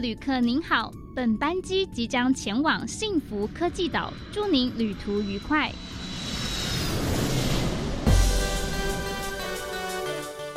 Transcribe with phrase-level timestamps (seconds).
[0.00, 5.70] 旅客您好，本班机即将前往幸福科技岛，祝您旅途愉快。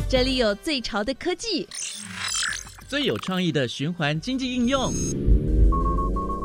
[0.09, 1.67] 这里有最潮的科技，
[2.87, 4.93] 最有创意的循环经济应用，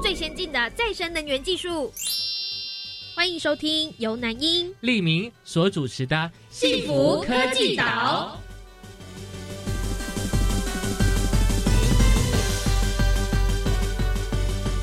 [0.02, 1.92] 最先进的再生能源技术。
[3.14, 6.16] 欢迎收听由南英、利明所主持的
[6.50, 8.40] 《幸福科技岛》。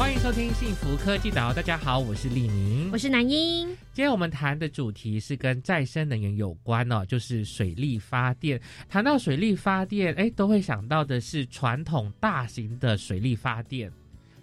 [0.06, 3.68] 欢迎收听《幸福科技岛》，大家好，我是李明，我是南英。
[3.92, 8.62] 今天我们谈的主题是跟再生能源有关哦，就是水力发电。
[8.88, 13.92] 谈到水力发电，哎，都会想到的是传统大型的水力发电。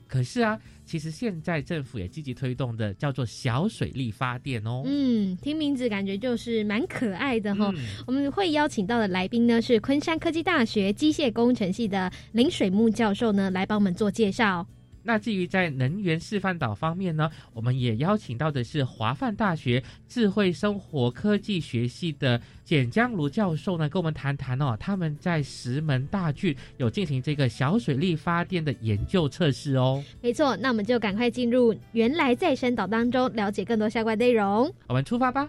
[0.09, 4.83] 可是啊，其实现在政府也积极推动的叫做小水力发电哦。
[4.85, 7.73] 嗯，听名字感觉就是蛮可爱的哈。
[8.05, 14.67] 我们会邀请到的来宾呢是昆山科技大学机械工程系的林水木教授呢，来帮我们做介绍。
[15.03, 30.03] 那至于在能源示范岛方面呢，我们也邀请到的是华范大学智慧生活科技学系的简江如教授呢，跟我们谈谈哦，他们在石门大郡有进行这个小水力发电的研究测试哦。
[30.21, 34.73] 没错，那我们就赶快进入原来在山岛当中，了解更多相关内容。
[34.87, 35.49] 我们出发吧！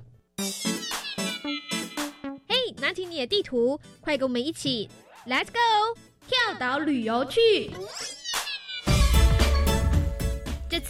[2.48, 4.90] 嘿，拿起你的地图，快跟我们一起
[5.28, 7.70] ，Let's go，跳岛旅游去。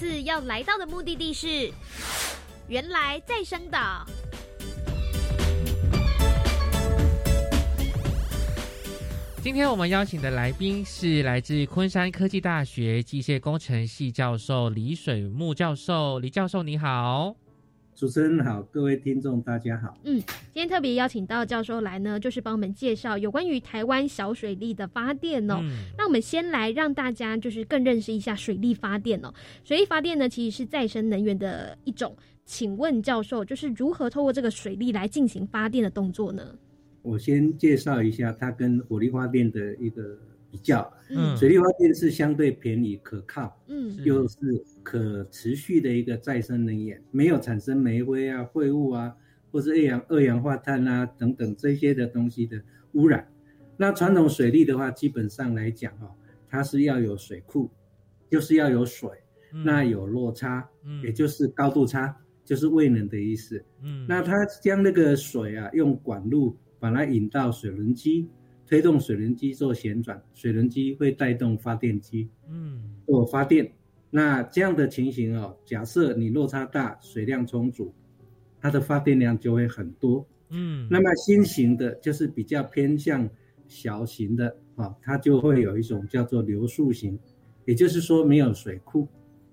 [0.04, 1.72] 次要来到的目的地是
[2.68, 4.06] 原来再生岛。
[9.42, 16.20] 今天我们邀请的来宾是来自昆山科技大学机械工程系教授李水木教授。
[16.20, 17.34] 李教授，你好。
[17.96, 19.96] 主持人好，各位听众大家好。
[20.04, 20.20] 嗯，
[20.52, 25.60] 今天特别邀请到教授来呢，就是帮我们介绍有关于台湾小水力的发电哦。
[25.98, 29.32] 那我们先来让大家就是更认识一下水力发电哦。
[29.64, 32.16] 水力发电呢，其实是再生能源的一种。
[32.46, 36.44] 请问教授，就是如何透过这个水力来进行发电的动作呢？
[37.04, 40.18] 我先介绍一下它跟火力发电的一个。
[40.52, 44.38] 比较，嗯，水力发电是相对便宜、可靠，嗯，又是
[44.84, 49.16] 可持续的一个再生能源，没有产生煤灰啊、废物啊，
[49.52, 52.62] 或是二氧二氧化碳啊等等这些的东西的
[52.92, 53.28] 污染。
[53.78, 56.12] 那传统水利的话，基本上来讲哦，
[56.48, 57.72] 它是要有水库，
[58.30, 59.10] 就是要有水，
[59.66, 68.30] 那有落差，嗯，也就是高度差，就是未能的意思，嗯，那它将那个水啊，用管路把它引到水轮机。
[68.66, 73.72] 推动水轮机做旋转，水轮机会带动发电机，嗯，做发电。
[74.16, 77.92] 那这样的情形哦，假设你落差大，水量充足，
[78.62, 80.88] 它的发电量就会很多，嗯。
[80.88, 83.28] 那么新型的就是比较偏向
[83.68, 87.18] 小型的啊，它就会有一种叫做流速型，
[87.66, 89.08] 也就是说没有水库，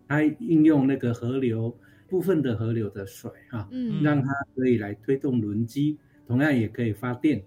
[0.07, 1.75] 它应用那个河流
[2.07, 5.97] 部分的河流的水哈，嗯，让它可以来推动轮机，
[6.27, 7.43] 同样也可以发电。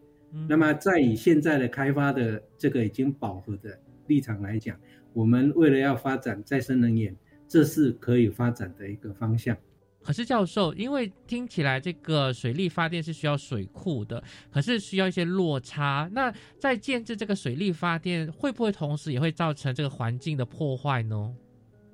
[0.49, 4.75] 那么，在以现在的开发的这个已经饱和的立场来讲，
[5.13, 7.15] 我们为了要发展再生能源，
[7.47, 9.55] 这是可以发展的一个方向。
[10.01, 16.09] 可是，教授，因为听起来这个水力发电是需要水库的，可是需要一些落差。
[16.11, 16.29] 那
[16.59, 21.33] 在建制这个水力发电，会不会同时也会造成这个环境的破坏呢？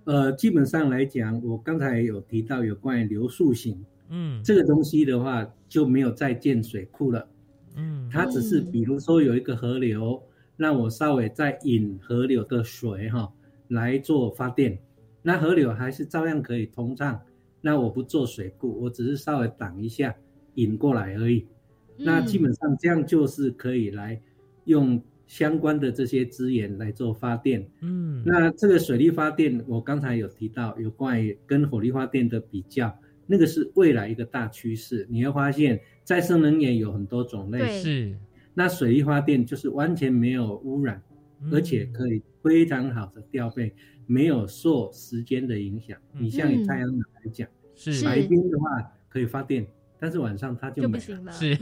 [0.06, 7.28] 呃，基本上来讲，我刚才有提到有关于流速型，嗯，这个东西的话就没有再建水库了。
[7.76, 10.20] 嗯，它只是比如说有一个河流，
[10.60, 13.32] 让我稍微再引河流的水哈
[13.70, 14.78] 来做发电，
[15.22, 17.18] 那河流还是照样可以通畅。
[17.62, 20.14] 那我不做水库，我只是稍微挡一下
[20.56, 21.48] 引过来而已。
[21.96, 24.22] 那基本上这样就是可以来
[24.66, 27.66] 用相关的这些资源来做发电。
[27.80, 32.94] 嗯，那这个水力发电，我刚才有提到有关于跟火力发电的比较，
[33.26, 35.80] 那个是未来一个大趋势，你会发现。
[36.04, 38.18] 再生能源有很多种类，是。
[38.60, 41.02] 那水力发电就是完全没有污染，
[41.50, 43.74] 而且可以非常好的调配，
[44.06, 45.98] 没有受时间的影响。
[46.12, 48.66] 你像以太阳能来讲，是白天的话
[49.08, 49.66] 可以发电，
[49.98, 51.32] 但是晚上它就不行了。
[51.32, 51.58] 是。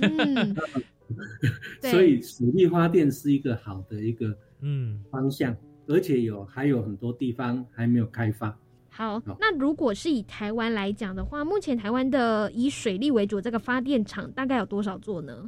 [1.88, 5.56] 所以水力发电是一个好的一个嗯方向，
[5.86, 8.58] 而且有还有很多地方还没有开发。
[8.90, 15.48] 好，那如果是以台湾来讲的话，目前台湾的以水利为主这个发电厂大概有多少座呢？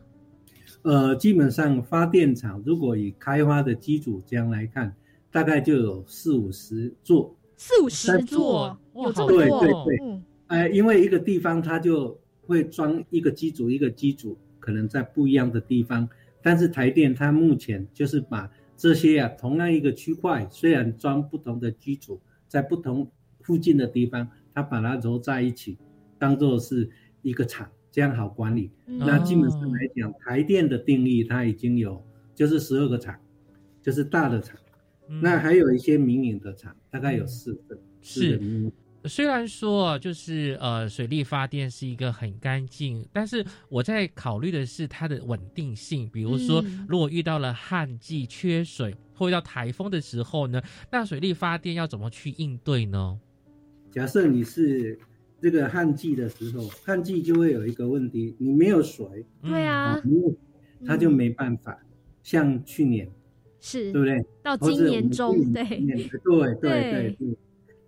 [0.83, 4.95] 呃，基本上发电厂如果以开发的机组这样来看，
[5.29, 9.37] 大概就有四五十座，四五十座，有这么多？
[9.37, 16.07] 对对对，呃，因为一个地方它就会装一个机组，一个机组可能在不一样的地方，
[16.41, 23.11] 但是台电它目前就是把这些啊，同样一个区块，虽然装不同的机组，在不同
[23.41, 25.77] 附近的地方，它把它揉在一起，
[26.17, 26.89] 当做是
[27.21, 28.71] 一个厂，这样好管理。
[28.85, 32.03] 那基本上来讲，台电的定义它已经有，
[32.35, 33.15] 就是十二个厂，
[33.81, 34.57] 就是大的厂。
[35.21, 37.77] 那还有一些民营的厂，大概有四个。
[38.01, 38.71] 是。
[39.05, 46.09] 虽然说就是呃水力发电是一个很干净，但是我在考虑的是它的稳定性。
[46.11, 50.61] 比如说，如果遇到了旱季缺水，或遇到台风的时候呢，
[50.91, 53.17] 那水力发电要怎么去应对呢？
[53.89, 54.99] 假设你是
[55.41, 60.01] 这个旱季的时候，旱季就会有一个问题，你没有水，对啊，
[60.85, 61.79] 它就没办法。
[62.21, 63.09] 像去年
[63.59, 64.23] 是，对不对？
[64.43, 67.37] 到今年中，对，对对对。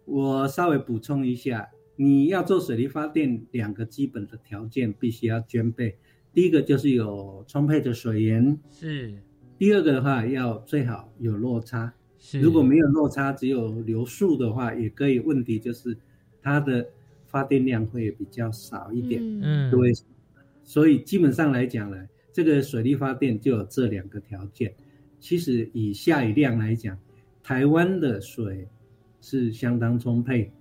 [0.06, 5.95] 我稍微补充一下，你要做水力发电，两个基本的条件必须要兼备。
[6.33, 9.13] 第一个就是有充沛的水源，是。
[9.57, 11.94] 第二个的话，要最好有落差。
[12.18, 12.39] 是。
[12.39, 15.19] 如果没有落差，只有流速的话，也可以。
[15.19, 15.95] 问题就是
[16.42, 16.89] 它的
[17.31, 19.22] 发电量会比较少一点。
[19.24, 19.72] 嗯。
[19.72, 19.92] 对。
[20.63, 24.74] 所以基本上来讲呢，这个水力发电就有这两个条件。
[25.19, 26.98] 其实以下雨量来讲，
[27.42, 28.68] 台湾的水。
[29.24, 30.51] 是相当充沛，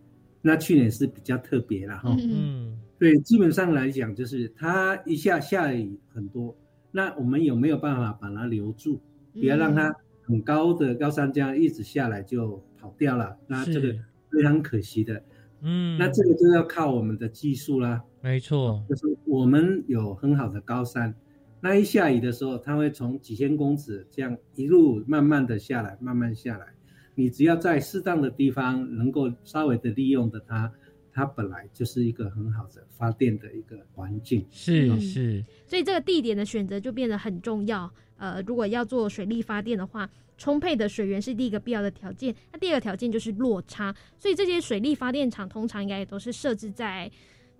[0.42, 2.14] 那去年是比较特别了哈。
[2.20, 6.54] 嗯，对，基本上来讲就是它一下下雨很多，
[6.92, 9.00] 那我们有没有办法把它留住，
[9.32, 9.90] 不要让它
[10.24, 13.34] 很高的高山江一直下来就跑掉了？
[13.46, 13.94] 那这个
[14.30, 15.24] 非常可惜的。
[15.62, 18.02] 嗯，那这个就要靠我们的技术啦。
[18.22, 21.14] 没错，就是我们有很好的高山，
[21.60, 26.66] 那一下雨的时候，它会从几千公尺这样一路慢慢的下来，慢慢下来。
[27.14, 30.72] 你只要在适当的地方能够稍微的利用的它，
[31.12, 34.44] 它本来就是一个很好的发电的一个环境。
[34.50, 37.90] 是是，所以这个地点的选择就变得很重要。
[38.16, 42.34] 呃，如果要做水力发电的话，充沛的水源是第一个必要的条件。
[42.52, 43.94] 那第二个条件就是落差。
[44.18, 47.10] 所以这些水力发电厂通常应该也都是设置在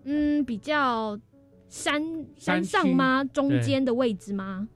[0.04, 1.18] 嗯比较
[1.68, 2.02] 山
[2.36, 3.24] 山上吗？
[3.24, 4.68] 中间的位置吗？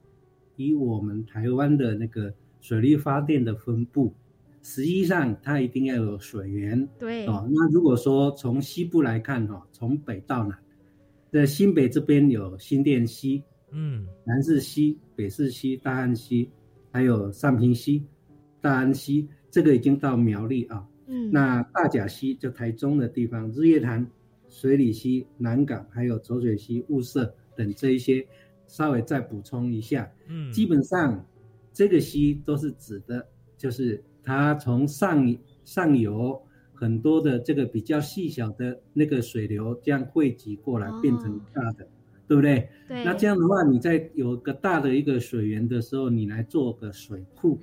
[0.55, 4.13] 以我们台湾的那个水力发电的分布。
[4.67, 6.89] 实际上，它一定要有水源。
[6.97, 10.57] 对哦，那如果说从西部来看，哈，从北到南，
[11.31, 16.49] 在新北这边有新店溪，嗯，南势溪、北势溪、大安溪，
[16.91, 18.03] 还有上平溪、
[18.59, 20.83] 大安溪，这个已经到苗栗啊。
[21.05, 24.03] 嗯，那大甲溪就台中的地方，日月潭、
[24.47, 28.27] 水里溪、南港，还有浊水溪、雾社等这一些，
[28.65, 30.11] 稍微再补充一下。
[30.27, 31.23] 嗯，基本上
[31.71, 33.23] 这个溪都是指的，
[33.59, 34.03] 就是。
[34.25, 36.41] 它从上上游
[36.73, 41.87] 很多的这个比较细小的那个水流这样汇集过来变成大的，
[42.27, 42.67] 对不对？
[42.87, 43.05] 对。
[43.05, 47.59] 那这样的话，你在有个大的一个水源的时候，你来做个水库，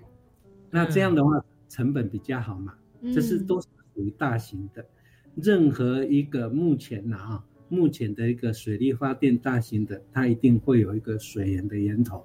[0.70, 2.74] 那这样的话成本比较好嘛？
[3.12, 4.86] 这是都是属于大型的。
[5.34, 12.24] 任何一个目前呢啊，目前的一个水力发电大型的，它一定会有一个水源的源头。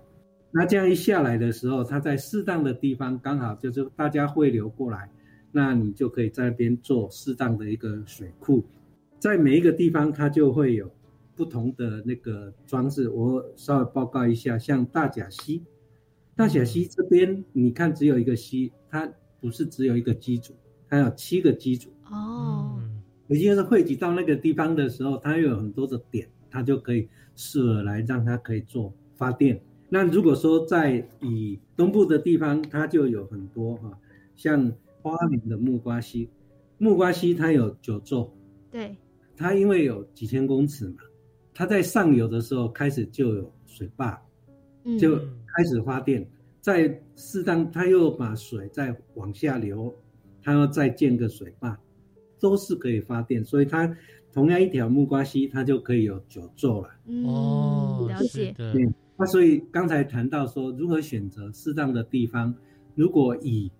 [0.51, 5.09] 那这样一下来的时候，它在适当的地方刚好就是大家汇流过来，
[5.51, 8.65] 那你就可以在那边做适当的一个水库，
[9.19, 10.89] 在每一个地方它就会有
[11.35, 13.09] 不同的那个装置。
[13.09, 15.63] 我稍微报告一下，像大甲溪，
[16.35, 19.07] 大甲溪这边你看只有一个溪，它
[19.39, 20.55] 不是只有一个机组，
[20.89, 22.81] 它有七个机组哦。
[23.27, 29.61] 也就是汇集到那个地方的时候，它又有很多的点，它就可以适合来让它可以做发电。
[29.89, 33.97] 那如果说在以东部的地方，它就有很多哈，
[34.35, 36.29] 像花莲的木瓜溪，
[36.77, 38.33] 木瓜溪它有九座，
[38.69, 38.95] 对，
[39.37, 40.97] 它因为有几千公尺嘛，
[41.53, 44.21] 它在上游的时候开始就有水坝，
[44.99, 46.29] 就开始发电，
[46.59, 49.95] 在适当它又把水再往下流，
[50.43, 51.79] 它要再建个水坝，
[52.41, 53.95] 都是可以发电，所以它
[54.33, 56.89] 同样一条木瓜溪，它就可以有九座了。
[57.25, 58.85] 哦，了解，对。
[59.17, 62.53] 那所以刚才谈到说如何选择适当的地方，
[62.93, 63.71] 如果以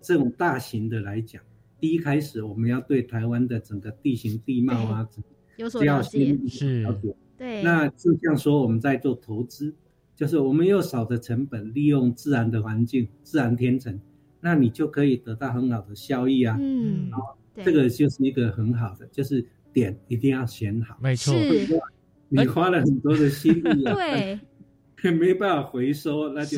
[0.00, 1.42] 这种大型的来讲，
[1.78, 5.06] 第一开始我们要对台湾的整个地形地貌啊，
[5.56, 7.14] 有所了解，是了解。
[7.36, 9.74] 对，那就像说我们在做投资，
[10.14, 14.00] 就是我们用少的成本利用自然的环境、自然天成，
[14.40, 16.56] 那你就可以得到很好的效益啊。
[16.58, 20.96] 嗯，好，这个就是一个很好的，就是点一定要选好。
[21.02, 21.34] 没错，
[22.30, 23.94] 你花了很多的心力啊。
[23.94, 24.40] 对。
[25.02, 26.56] 没办法回收，那就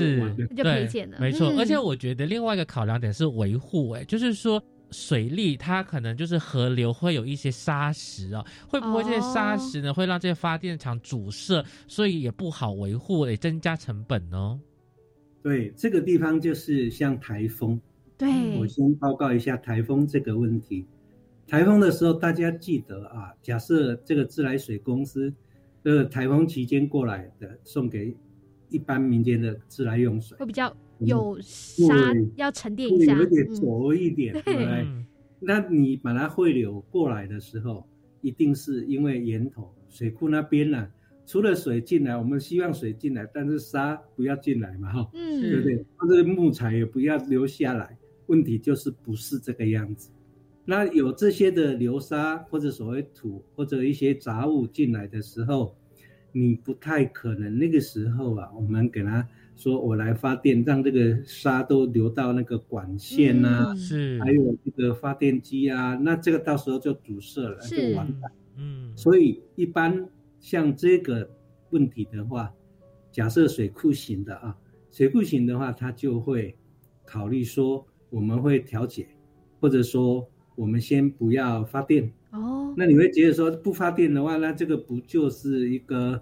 [0.55, 1.19] 就赔钱了。
[1.21, 14.59] 没错，而且我觉得另外一个考量点是维护，哎，就是说水利它可能就是河流会有一些沙石啊，会不会这些沙石呢会让这些发电厂阻塞，所以也不好维护，也增加成本呢？
[15.43, 17.81] 对，这个地方就是像台风。
[18.17, 18.29] 对，
[18.59, 20.85] 我先报告一下台风这个问题。
[21.47, 25.33] 台风的时候，大家记得啊，假设这个自来水公司，
[25.85, 28.15] 呃，台风期间过来的，送给
[28.71, 31.95] 一般民间的自来用水，会比较有沙，
[32.37, 34.87] 要沉淀一下，有点浊一点，对不对？
[35.41, 37.87] 那你把它汇流过来的时候，
[38.21, 40.89] 一定是因为源头水库那边呢，
[41.27, 45.85] 除了水进来，我们希望水进来，但是沙不要进来嘛，哈，嗯，对不对？
[45.97, 47.97] 或者木材也不要留下来。
[48.27, 50.11] 问题就是不是这个样子，
[50.67, 55.75] 那有这些的流沙或者所谓土或者一些杂物进来的时候，
[56.39, 59.27] 你不太可能那个时候啊，我们给他
[59.57, 68.31] 说我来发电，让这个沙都流到那个管线呐，是，还有这个发电机啊，那这个到时候就堵塞了，就完蛋。
[68.57, 70.09] 嗯，所以一般
[70.41, 71.29] 像这个
[71.71, 72.53] 问题的话，
[73.11, 74.57] 假设水库型的啊，
[74.91, 76.57] 水库型的话，它就会
[77.05, 77.85] 考虑说。
[78.11, 79.07] 我们会调节，
[79.61, 80.27] 或者说
[80.57, 82.75] 我们先不要发电哦。
[82.77, 86.21] 那你会觉得说不发电的话，那这个不就是一个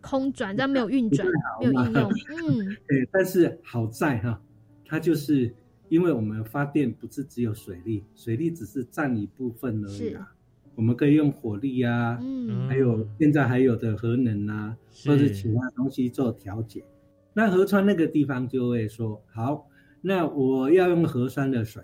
[0.00, 1.26] 空转，但没有运转，
[1.60, 2.10] 没有应用。
[2.30, 3.08] 嗯，对。
[3.12, 4.40] 但是好在哈，
[4.84, 5.54] 它就是
[5.88, 10.32] 因为我们发电不是只有水力，水力只是占一部分而已啊。
[10.74, 14.74] 我们可以用火力啊，嗯，还有现在还有的核能啊，
[15.06, 16.82] 或者其他东西做调节。
[17.34, 19.68] 那河川那个地方就会说好。
[20.00, 21.80] 那我要用核酸的水，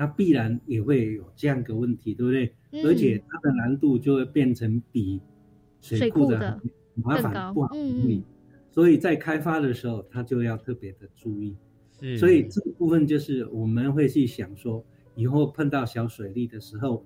[0.00, 2.54] 那必然也会有这样个问题，对不对？
[2.82, 5.20] 而且它的难度就会变成比
[5.82, 6.58] 水库的
[6.94, 7.76] 麻烦不好处
[8.08, 8.24] 理，
[8.70, 11.54] 所以在开发的时候，它就要特别的注意。
[12.18, 14.82] 所以这个部分就是我们会去想说，
[15.16, 17.04] 以后碰到小水利的时候，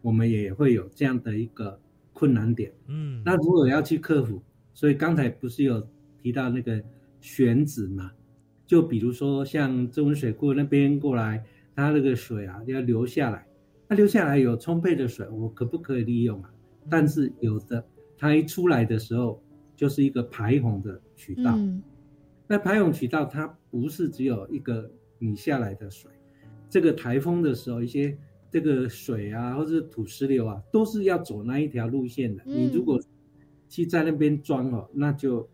[0.00, 1.78] 我们也会有这样的一个
[2.14, 2.72] 困难点。
[2.86, 4.42] 嗯，那如果要去克服，
[4.72, 5.86] 所以刚才不是有
[6.22, 6.82] 提到那个
[7.20, 8.10] 选址嘛？
[8.66, 11.44] 就比如说像中文水库那边过来，
[11.76, 13.46] 它那个水啊要流下来，
[13.86, 16.50] 它流下来有充沛的水，我可不可以利用啊？
[16.88, 19.42] 但是有的它一出来的时候
[19.76, 21.54] 就是一个排洪的渠道，
[22.48, 26.10] 那排洪渠道它不是只有一个你下来的水，
[26.70, 28.16] 这个台风的时候一些
[28.50, 32.42] 这个水啊或者土石流啊都是要走那一条路线的。
[32.46, 32.98] 你如果
[33.68, 35.46] 去在那边装哦，那就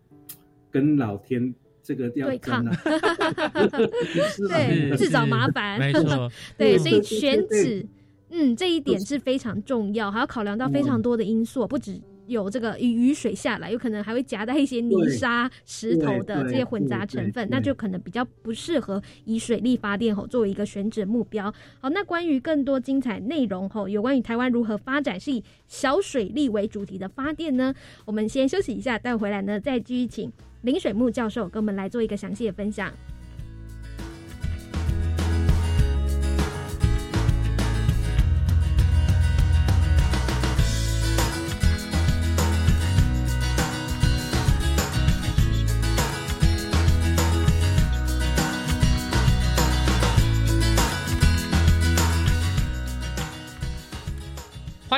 [0.70, 1.52] 跟老天。
[1.82, 2.64] 这个对抗，
[4.48, 7.86] 对自找麻烦，没错， 对，所以选址，
[8.30, 9.18] 嗯，这一点是。
[9.18, 21.54] 非常重要，还要考量到非常多的因素，不止有这个雨水下来，有可能还会夹带一些泥沙、石头的这些混杂成分，那就可能比较不适合以水力发电吼作为一个选址目标。
[21.78, 27.72] 好，那关于更多精彩内容吼，有关于台湾如何发展是以小水力为主题的发电呢？
[28.04, 30.32] 我们先休息一下，待会回来呢再继续请。
[30.62, 32.92] 林水木教授跟我们来做一个详细的分享。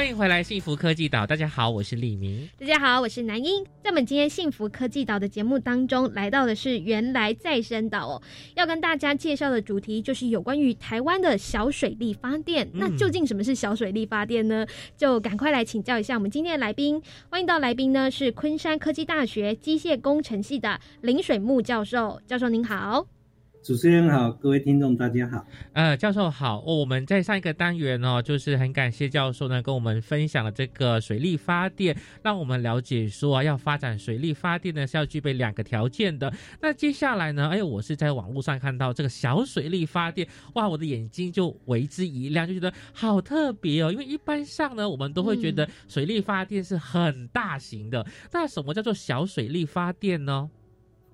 [0.05, 1.27] 欢迎回来，幸福科技岛。
[1.27, 2.47] 大家好，我是李明。
[2.59, 3.65] 大家好，我是南英。
[3.83, 8.23] 在我们今天幸福科技岛的节目当中，来到的是原来再生岛哦。
[8.55, 12.69] 要跟大家介绍的主题就是有关于台湾的小水力发电。
[12.75, 14.67] 那究竟什么是小水力发电呢？
[14.95, 17.01] 就赶快来请教一下我们今天的来宾。
[17.31, 22.21] 欢迎到来宾呢是昆山科技大学机械工程系的林水木教授。
[22.27, 23.07] 教授您好。
[23.65, 25.43] 主持人好，各位听众大家好。
[25.73, 26.77] 呃，教授好哦。
[26.77, 36.31] 我们在上一个单元哦，就是很感谢教授呢，跟我们分享了这个水力发电，让我们了解说啊要发展水力发电呢是要具备两个条件的。
[36.61, 43.91] 那接下来呢，哎，我是在网络上看到这个小水力发电，哇，我的眼睛就为之一亮，就觉得好特别哦。
[43.91, 50.51] 因为一般上呢，我们都会觉得水力发电是很大型的，那什么叫做小水力发电呢？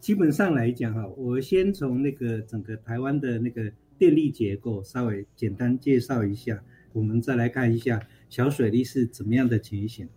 [0.01, 6.59] 基本上来讲哈，我先从那个整个台湾的那个电力结构稍微简单介绍一下，
[6.95, 10.09] 我们再来看一下小水利是怎么样的情形。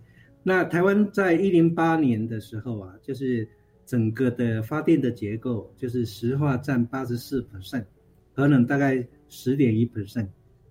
[0.42, 3.46] 那台湾在一零八年的时候啊，就是
[3.86, 7.84] 整个的发电的结构，就是石化占八十四 percent，
[8.32, 10.30] 核能大概十点一 percent，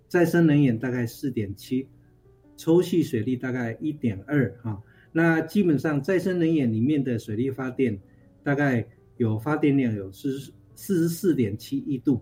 [0.09, 1.87] 再生能源大概四点七，
[2.57, 4.83] 抽蓄水利大概一点二哈。
[5.13, 7.99] 那基本上再生能源里面的水利发电
[8.43, 8.87] 大概。
[9.23, 10.37] 有发电量有四
[10.75, 12.21] 四十四点七亿度，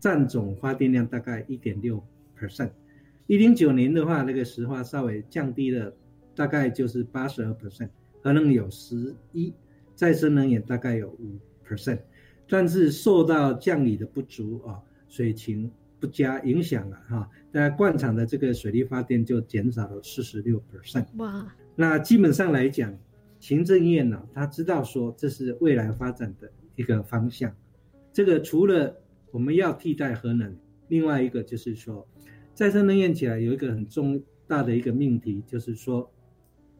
[0.00, 2.02] 占总发电量大概一点六
[2.38, 2.70] percent。
[3.26, 5.94] 一零九年的话，那个石化稍微降低了，
[6.34, 7.90] 大概就是八十二 percent，
[8.22, 9.52] 可能有十一，
[9.94, 11.38] 再生能源大概有五
[11.68, 11.98] percent。
[12.48, 21.04] 但是受到降雨的不足啊，水情不佳影响了哈，那灌场的这个水力发电就减少了四十六 percent。
[21.18, 22.96] 哇，那基本上来讲，
[23.40, 27.54] 行政院呢，他知道说这是未来发展的一个方向。
[28.12, 28.96] 这个除了
[29.30, 30.56] 我们要替代核能，
[30.88, 32.06] 另外一个就是说，
[32.54, 36.10] 再生能源起来有一个很重大的一个命题，就是说，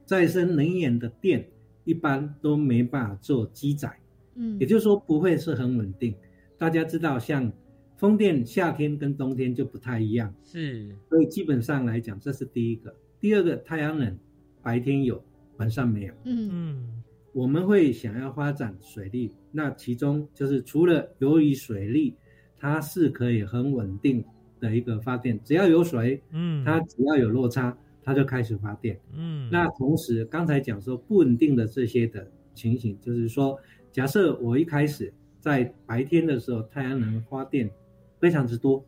[0.05, 1.49] 再生能源的电
[1.85, 3.99] 一般都没办法做机载，
[4.35, 6.15] 嗯，也就是说不会是很稳定。
[6.57, 7.53] 大家知道，像
[7.97, 12.95] 风电夏天跟冬天就不太一样，是，所以基本上来讲，这是第一个。
[13.21, 14.19] 第二个，太阳能
[14.63, 15.23] 白天有，
[15.59, 16.51] 晚上没有，嗯。
[16.53, 22.17] 嗯，我们会想要发展水利，那其中就是除了由于水利。
[22.61, 24.25] 它是可以很稳定
[24.59, 29.49] 的一个发电，只要有水，嗯，它只要有落差，它就开始发电，嗯。
[29.49, 33.57] 那同时刚才讲说不稳定的这些的情形，就是说，
[33.93, 37.71] 假设我一开始在白天的时候太阳能发电
[38.19, 38.85] 非常之多，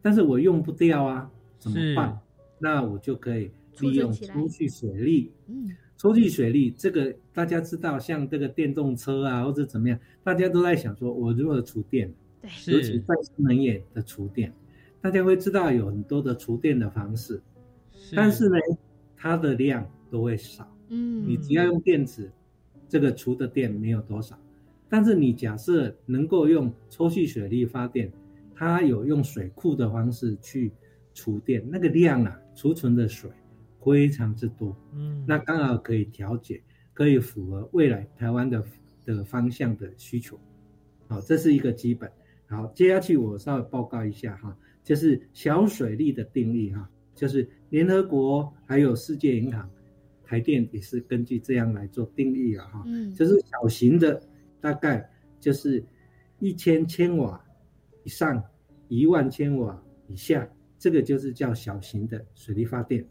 [0.00, 2.16] 但是我用不掉啊，怎么办？
[2.60, 3.50] 那我就可以
[3.80, 5.68] 利用抽蓄水利，嗯，
[6.00, 12.10] 抽蓄水利这个大家知道，像这个电动车啊或者怎么样，大家都在想说，我如何储电？
[12.64, 14.50] 对尤其再生能源的储电，
[15.02, 17.38] 大家会知道有很多的储电的方式，
[18.16, 18.56] 但是呢，
[19.14, 20.66] 它的量都会少。
[20.88, 22.32] 嗯，你只要用电池，
[22.88, 24.38] 这个储的电没有多少。
[24.88, 28.10] 但是你假设能够用抽蓄水力发电，
[28.54, 30.72] 它有用水库的方式去
[31.12, 33.30] 储电，那个量啊，储存的水
[33.84, 34.76] 非常之多。
[34.92, 38.64] 嗯，那刚好可以调节，可以符合未来台湾的
[39.04, 40.38] 的方向的需求。
[41.08, 42.10] 好，这是一个基本。
[42.46, 49.70] 好，接下去我稍微报告一下哈，就是小水利的定义哈，就是联合国还有世界银行、
[50.24, 54.20] 台电也是根据这样来做定义了哈，嗯，就是小型的
[54.60, 55.08] 大概
[55.38, 55.84] 就是
[56.40, 57.40] 一千千瓦
[58.04, 58.42] 以上，
[58.88, 63.06] 一万千瓦以下，这个就是叫小型的水力发电。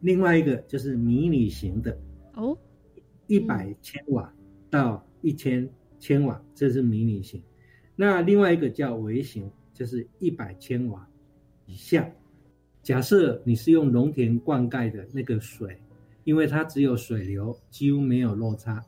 [0.00, 1.98] 另外一个就是迷你型的
[2.34, 2.56] 哦，
[3.26, 4.32] 一百千瓦
[4.70, 7.42] 到一千千瓦，这是迷你型。
[7.96, 11.08] 那另外一个叫微型，就是一百千瓦
[11.66, 12.08] 以下。
[12.82, 15.76] 假设你是用农田灌溉的那个水，
[16.24, 18.80] 因为它只有水流，几乎没有落差，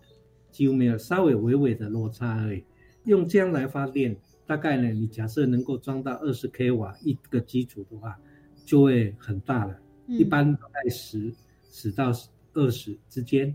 [0.51, 2.64] 几乎没有稍微微微的落差而已。
[3.05, 8.16] 用这样来发电，大概呢，你假设能够装到二十 k 瓦一个机组的话，
[8.64, 9.77] 就会很大了。
[10.11, 11.33] 一般在十
[11.70, 12.12] 十到
[12.53, 13.55] 二十之间。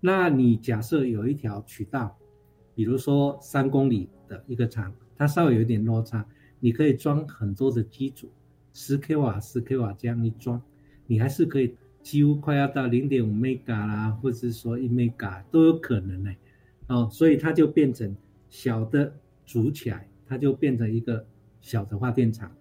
[0.00, 2.16] 那你假设有一条渠道，
[2.74, 4.08] 比如说三公里。
[4.28, 6.26] 的一个厂，它稍微有点落差，
[6.58, 8.28] 你可以装很多的机组，
[8.74, 10.60] 十 k 瓦、十 k 瓦这样一装，
[11.06, 16.34] 你还是可以几乎快要到零点五 mega 啦，或者是说一 mega 都有可能呢。
[16.88, 18.16] 哦，所以它就变成
[18.50, 19.14] 小的
[19.44, 21.24] 组起来，它就变成一个
[21.60, 22.52] 小的发电厂，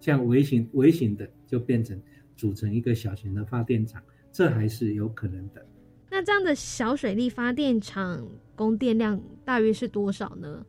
[0.00, 2.00] 像微型微型的就变成
[2.42, 4.02] 组成一个小型的发电厂，
[4.32, 5.64] 这还是有可能的。
[6.10, 8.26] 那这样的小水力发电厂
[8.56, 10.66] 供电量大约是多少呢？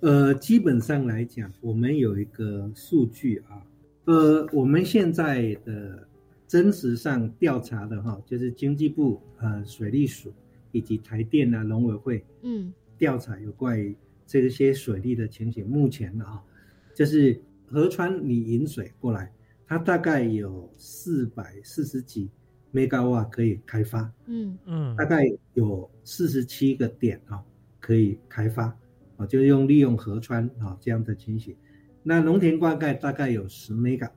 [0.00, 3.62] 呃，基本上来讲，我们有一个数据啊，
[4.06, 6.08] 呃，我们现在的
[6.46, 10.32] 真实上调查的哈，就是经济部呃水利署
[10.72, 13.94] 以及台电啊农委会嗯调查有关于
[14.26, 15.68] 这些水利的情形。
[15.68, 16.42] 目前啊，
[16.94, 19.30] 就是河川你引水过来，
[19.68, 22.28] 它大概有四百四十几
[22.72, 25.22] mega 瓦可以开发，嗯嗯，大概
[25.54, 27.44] 有四十七个点啊
[27.78, 28.76] 可以开发。
[29.18, 31.56] 啊，就用利用河川啊这样的情形，
[32.04, 34.08] 那农田灌溉大概有十 mega，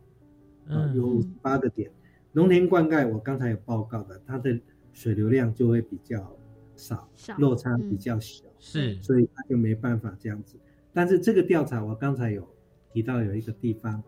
[0.68, 1.92] 啊，有八个点。
[2.34, 4.56] 农田灌溉我刚才有报告的，它的
[4.94, 6.38] 水流量就会比较
[6.76, 7.10] 少，
[7.40, 10.56] 落差比较小，是，所以它就没办法这样子。
[10.94, 12.48] 但是这个调查我刚才有
[12.94, 14.04] 提到有一个地方，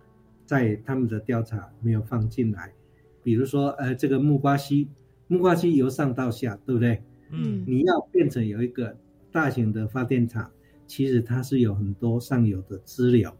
[0.45, 2.73] 在他们的调查没有放进来，
[3.21, 4.87] 比如说呃这个木瓜溪，
[5.27, 7.01] 木瓜溪由上到下，对不对？
[7.31, 8.95] 嗯，你要变成有一个
[9.31, 10.49] 大型的发电厂。
[10.85, 13.33] 其实它是有很多上游的支流，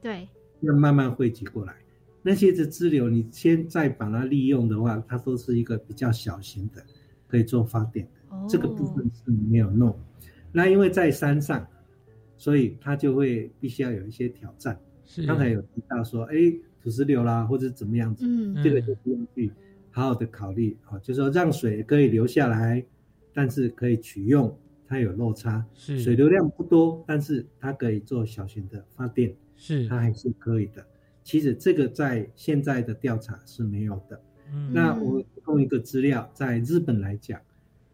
[0.00, 0.26] 对，
[0.60, 1.76] 要慢慢汇集过来。
[2.22, 6.82] 那些的支流，你先再把它利用的话，它都是一个比较小型的，
[7.28, 8.48] 可以做发电的。
[8.48, 9.96] 这个部分是没有弄。
[10.50, 11.64] 那因为在山上，
[12.38, 14.76] 所以它就会必须要有一些挑战。
[15.26, 16.34] 刚才有提到说，哎，
[16.82, 19.50] 土石流啦，或者怎么样子，嗯，这个就不用去
[19.90, 22.84] 好好的考虑啊，就说让水可以流下来，
[23.32, 24.56] 但是可以取用。
[24.92, 30.84] 它有落差，是水流量不多，但是它可以做小型的发电，是它还是可以的。
[31.22, 34.20] 其实这个在现在的调查是没有的。
[34.72, 37.40] 那我提供一个资料，在日本来讲，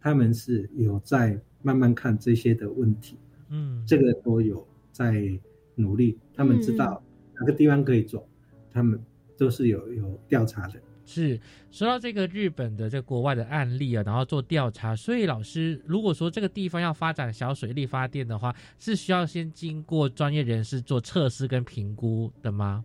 [0.00, 3.18] 他们是有在慢慢看这些的问题。
[3.50, 5.38] 嗯，这个都有在
[5.74, 7.02] 努力，他们知道
[7.38, 8.28] 哪个地方可以做，
[8.72, 9.00] 他们
[9.36, 10.74] 都是有有调查的。
[11.08, 11.38] 是
[11.70, 22.84] 说到这个日本的这国外的案例啊，然后做调查，所以老师如果说这个地方要发展小水力发电的话，是需要先经过专业人士做测试跟评估的吗？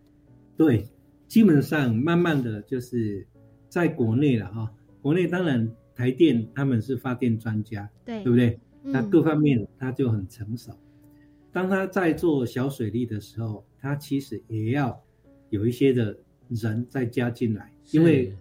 [0.56, 0.86] 对，
[1.28, 3.26] 基本上慢慢的就是
[3.68, 8.60] 在国内了哈，国内当然台电他们是发电专家，对对不对？
[8.84, 10.72] 那各方面他就很成熟。
[11.52, 15.02] 当他在做小水利的时候，他其实也要
[15.50, 16.16] 有一些的
[16.50, 17.72] 人再加进来。
[17.92, 18.34] 因为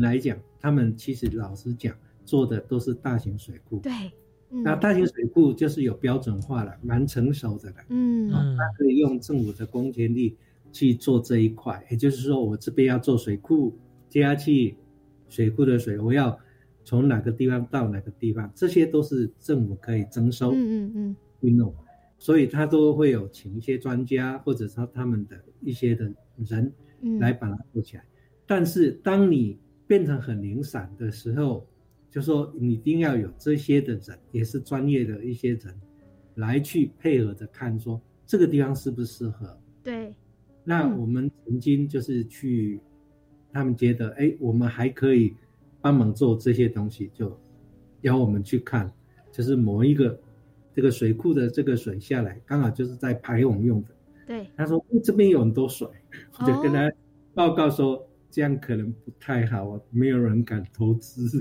[0.00, 3.78] 来讲，他们其实老实讲，做的都是大型水库。
[3.78, 3.92] 对，
[4.50, 7.76] 那大型水库就是有标准化了，蛮成熟的了。
[7.88, 10.36] 嗯，它可以用政府的公权力
[10.72, 11.82] 去做这一块。
[11.90, 13.74] 也就是说，我这边要做水库，
[14.10, 14.76] 接下去
[15.30, 16.38] 水库的水，我要
[16.84, 20.52] 从哪个地方到哪个地方，这些都是政府可以征收。
[20.52, 21.74] 嗯嗯嗯，运动，
[22.18, 26.72] 所以他都会有请一些专家，或者说他们的一些的人
[27.20, 28.04] 来把它做起来。
[28.46, 31.66] 但是当你变成很零散的时候，
[32.10, 35.74] 就说你一定要有这些的人，也是专业的一些人，
[36.34, 39.58] 来去配合着看，说这个地方适不适合。
[39.82, 40.14] 对。
[40.64, 42.80] 那我们曾经就是去，
[43.52, 45.34] 他们觉得哎，我们还可以
[45.80, 47.38] 帮忙做这些东西，就
[48.02, 48.92] 邀我们去看，
[49.32, 50.20] 就是某一个
[50.78, 53.88] 这个水库的这个水下来，刚好就是在排洪用的。
[54.28, 54.46] 对。
[54.56, 55.88] 他说这边有很多水，
[56.38, 56.88] 我就跟他
[57.34, 58.04] 报告说。
[58.30, 61.40] 这样可能不太好啊，没有人敢投资。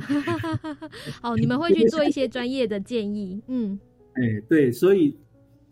[1.22, 3.78] 哦，你们会去做一些专业的建议，嗯，
[4.14, 5.18] 哎，对，所以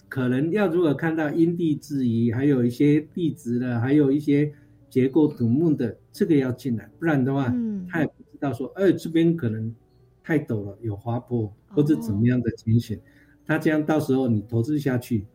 [0.09, 4.51] 可能要如果看到因地制宜，还有一些地质的，还有一些
[4.89, 9.73] 结构土木的，这个要进来，不然的话，嗯，他也不知道说，哎，这边可能
[10.21, 12.99] 太陡了，有滑坡或者怎么样的情形，
[13.45, 15.25] 他这样到时候你投资下去，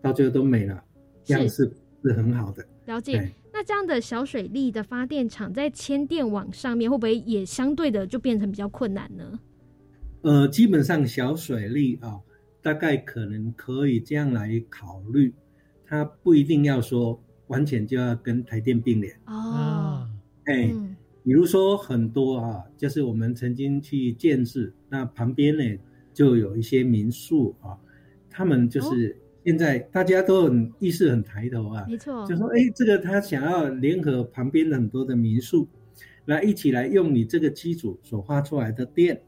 [0.00, 0.82] 到最后都没了，
[1.24, 1.70] 这样是
[2.02, 3.30] 是很好的，了解。
[3.52, 9.38] 那这样的小水利的发电厂在牵电网上面会不会也相对的就变成比较困难呢？
[10.22, 12.20] 呃，基本上小水利啊，
[12.62, 15.34] 大概可能可以这样来考虑，
[15.84, 20.08] 它不一定要说完全就要跟台电并联哦。
[20.44, 20.72] 哎，
[21.24, 25.64] 比如说很多啊，就是我们曾经去建制，那旁边呢
[26.18, 27.78] 就有一些民宿啊，
[28.28, 29.16] 他们就是。
[29.44, 35.66] 现在大家都很意识很抬头啊，没错，就说哎，这个他想要联合旁边很多的民宿，
[36.26, 39.22] 来一起来用你这个机组所发出来的电，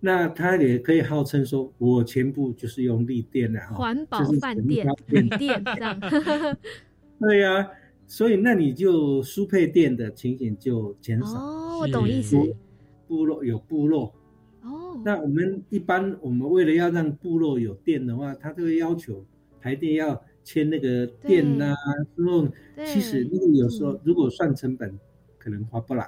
[0.00, 6.00] 那他也可以号称说，我全部就是用绿电的哈，环保饭店、绿电这样。
[7.20, 7.68] 对呀，
[8.06, 11.34] 所以那你就输配电的情形就减少。
[11.34, 12.38] 哦，我懂意思。
[13.06, 14.10] 部落有部落。
[14.94, 15.02] 哦。
[15.04, 19.24] 那我们一般我们为了要让部落有电的话，他就会要求。
[19.60, 21.74] 台电要签那个电呐，
[22.14, 22.46] 之后
[22.84, 24.98] 其实那个有时候如果算成本，
[25.38, 26.06] 可能划不来，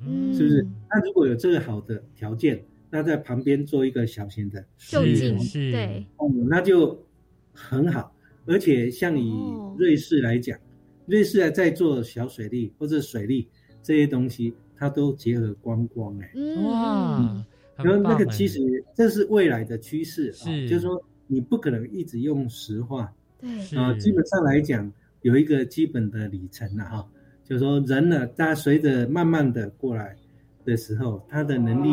[0.00, 0.66] 嗯，是不是？
[0.88, 5.36] 那如果有这个好的条件，那在旁边做一个小型的，就近
[5.70, 7.04] 对，哦，那就
[7.52, 8.10] 很好。
[8.46, 9.30] 而且像以
[9.76, 10.58] 瑞士来讲，
[11.04, 13.46] 瑞士在做小水利或者水利
[13.82, 17.44] 这些东西，它都结合观光哎，哇，
[17.84, 18.60] 然后那个其实
[18.94, 21.02] 这是未来的趋势啊，就是说。
[21.30, 27.06] 你不可能一直用石化，对啊，基本上来讲有一个基本的里程了哈，
[27.44, 30.16] 就是说人呢，他随着慢慢的过来
[30.64, 31.90] 的时候，他的能力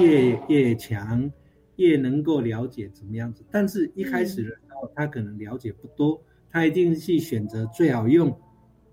[0.00, 1.28] 越越强，
[1.74, 3.42] 越能够了解怎么样子。
[3.50, 8.32] 但是一开始的时候，他可能了解不多，他一定是选择最好用、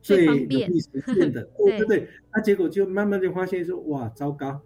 [0.01, 2.07] 最容易实现的， 对不对？
[2.33, 4.59] 那结果就慢慢就发现说，哇，糟糕。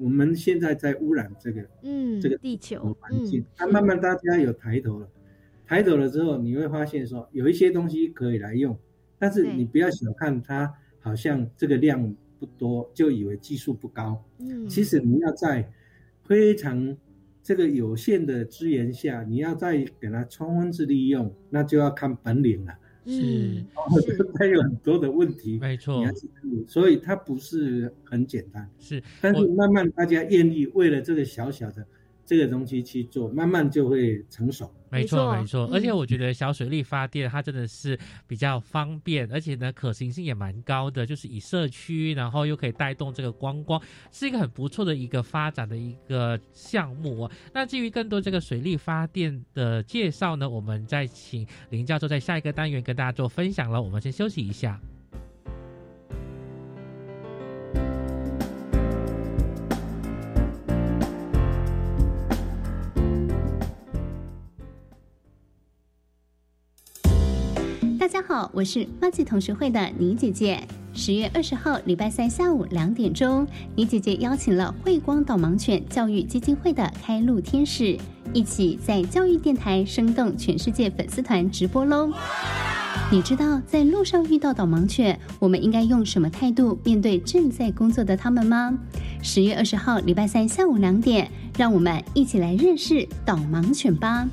[0.00, 3.44] 我们现在在污染这个，嗯，这个地球环境。
[3.54, 5.06] 它慢慢大家有抬头了，
[5.66, 8.74] 抬头了之后，你会发现说有一些东西可以来用，
[9.18, 14.24] 但是你不要小看它，好像这个量不多，就以为技术不高。
[14.38, 15.70] 嗯，其实你要在
[16.24, 16.96] 非常
[17.42, 22.72] 这个有限的资源下，你要再给它充分之利用，那就要看本领了。
[23.06, 23.64] 是，
[24.34, 26.04] 它有很多的问题，没错，
[26.66, 28.68] 所以它不是很简单。
[28.78, 31.86] 是，但是慢慢大家愿意为了这个小小的
[32.30, 34.72] 这个东西去做，慢慢就会成熟。
[34.88, 47.28] 没错，没错，而且我觉得小水力发电它真的是比较方便，而且呢可行性也蛮高的，就是以社区，然后又可以带动这个观光，是一个很不错的一个发展的一个项目。
[47.52, 53.82] 那至于更多这个水力发电的介绍呢，我们再请林教授在下一个单元跟大家做分享了。
[53.82, 54.80] 我们先休息一下。
[68.20, 70.62] 家好，我是花季同学会的倪姐姐。
[70.92, 77.96] 十月二十号，礼拜三下午两点钟，倪姐姐邀请了慧光导盲犬教育基金会的开路天使，
[78.34, 82.12] 一起在教育电台生动全世界粉丝团直播喽。
[83.10, 88.78] 你知道在路上遇到导盲犬，我们应该用什么态度面对正在工作的他们吗？
[89.22, 94.28] 十月二十号，礼拜三下午两点，让我们一起来认识导盲犬吧。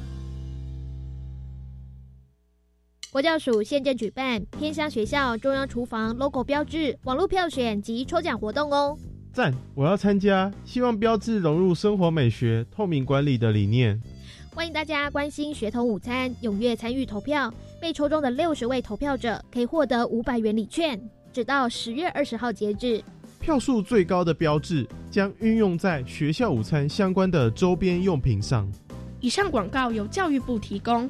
[3.17, 8.95] 国教署现正举办偏乡学校中央厨房 logo 标志网络票选及抽奖活动哦！
[9.33, 10.53] 赞，我要参加！
[10.63, 13.99] 希望标志融入生活美学、透明管理的理念。
[14.53, 17.51] 欢迎大家关心学童午餐，踊跃参与投票。
[17.81, 21.01] 被抽中的六十位投票者可以获得五百元礼券，
[21.33, 23.03] 直到十月二十号截止。
[23.39, 28.71] 票数最高的标志将运用在学校午餐相关的周边用品上。
[29.19, 31.09] 以上广告由教育部提供。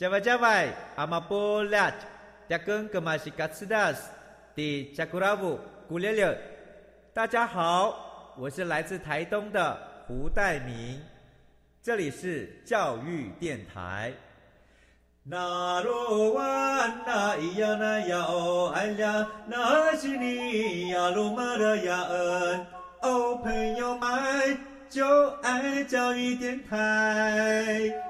[0.00, 1.92] 加外加外，阿玛波拉，
[2.48, 4.10] 扎根格玛西卡斯达斯，
[4.54, 6.40] 迪加古拉布古列列。
[7.12, 10.98] 大家好，我是来自台东的胡代明，
[11.82, 14.10] 这里是教育电台。
[15.22, 22.66] 那罗哇那咿呀那呀哦哎呀，那是你呀鲁玛的呀恩，
[23.02, 24.58] 哦朋友们
[24.88, 28.09] 就爱教育电台。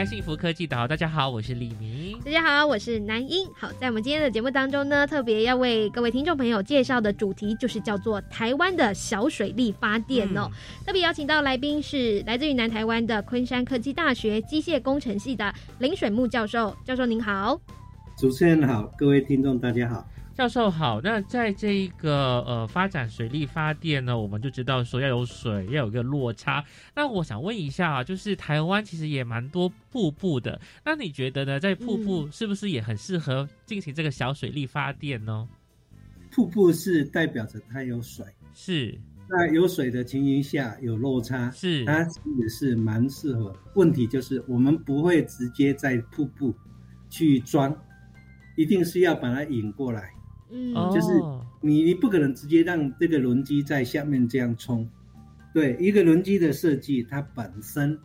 [0.00, 0.88] 来，幸福科技岛。
[0.88, 2.18] 大家好，我是李明。
[2.24, 3.46] 大家好，我是南英。
[3.54, 10.48] 好，在我们今天的节目当中呢，特别要为各位听众朋友介绍的主题就是叫做台湾的小水力发电哦。
[10.86, 16.74] 特别邀请到来宾是来自于南台湾的昆山科技大学机械工程系的林水木教授。
[16.82, 17.60] 教授您好，
[18.16, 20.08] 主持人好，各位听众大家好。
[20.40, 26.64] 教授好，那在这一个呃发展水力发电呢，我们就知道说要有水，要有一个落差。
[26.96, 31.60] 那我想问一下啊，就是台湾其实也蛮多瀑布的，那你觉得呢？
[31.60, 35.46] 在瀑布是不是也很适合进行这个小水力发电呢？
[36.30, 38.24] 瀑布是代表着它有水，
[38.54, 38.98] 是
[39.28, 41.98] 那有水的情形下有落差，是它
[42.38, 43.54] 也是蛮适合。
[43.74, 46.54] 问题就是我们不会直接在瀑布
[47.10, 47.76] 去装，
[48.56, 50.10] 一定是要把它引过来。
[50.50, 51.08] 嗯，就是
[51.60, 54.88] 你你不可能直接让这个轮机在下面这样冲，
[55.54, 57.98] 对一个轮机的设计，它本身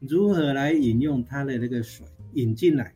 [0.00, 2.94] 如何来引用它的那个水引进来，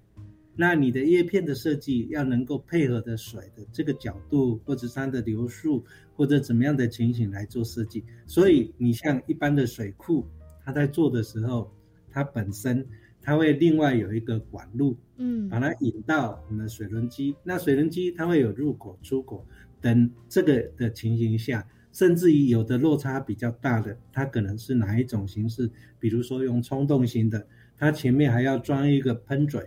[0.57, 5.85] 那你的叶片的设计要能够配合的水的这个角度，或者它的流速，
[6.17, 8.03] 或者怎么样的情形来做设计。
[8.27, 10.27] 所以你像一般的水库，
[10.65, 11.71] 它在做的时候，
[12.11, 12.87] 它本身。
[13.29, 17.37] 它会另外有一个管路，嗯，把它引到我们的水轮机。
[17.45, 19.45] 那水轮机它会有入口、出口
[19.83, 21.63] 等这个的情形下，
[21.93, 25.71] 甚至于有的落差比较大的，它可能是哪一种形式？
[26.01, 29.63] 比如说用冲动型的，它前面还要装一个喷嘴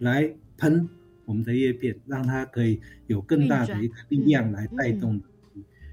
[0.00, 0.86] 来喷
[1.24, 5.18] 我们的叶片，让它可以有更大的一个力量来带动。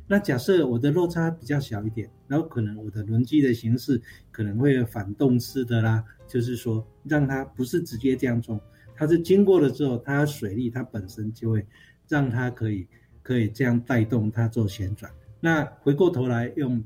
[0.06, 6.04] 那假设我的落差比较小一点，然后可能我的轮机的形式可能会反动式的啦。
[6.34, 8.60] 就是说，让它不是直接这样冲，
[8.96, 11.64] 它是经过了之后，它水力它本身就会
[12.08, 12.88] 让它可以
[13.22, 15.12] 可以这样带动它做旋转。
[15.40, 16.84] 那回过头来用，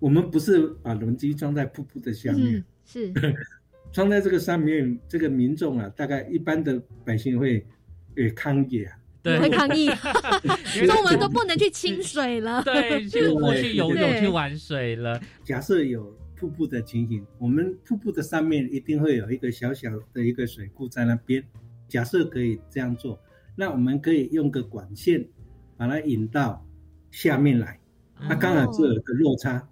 [0.00, 3.12] 我们不是把轮机装在瀑布的下面，是
[3.94, 7.64] 装在这个上面，这个民众啊，大概一般的百姓会
[8.16, 9.86] 会抗议啊，对，会抗议，
[10.66, 15.20] 说我们都不能去清水了，对，去过去游泳去玩水了。
[15.44, 16.12] 假设有。
[16.36, 21.44] 瀑布的情形，我们瀑布的上面一定会有一个小小的一个水库在那边。
[21.88, 23.20] 假设可以这样做，
[23.56, 25.24] 那我们可以用个管线
[25.76, 26.66] 把它引到
[27.10, 27.78] 下面来。
[28.16, 29.68] 它刚好就有个落差，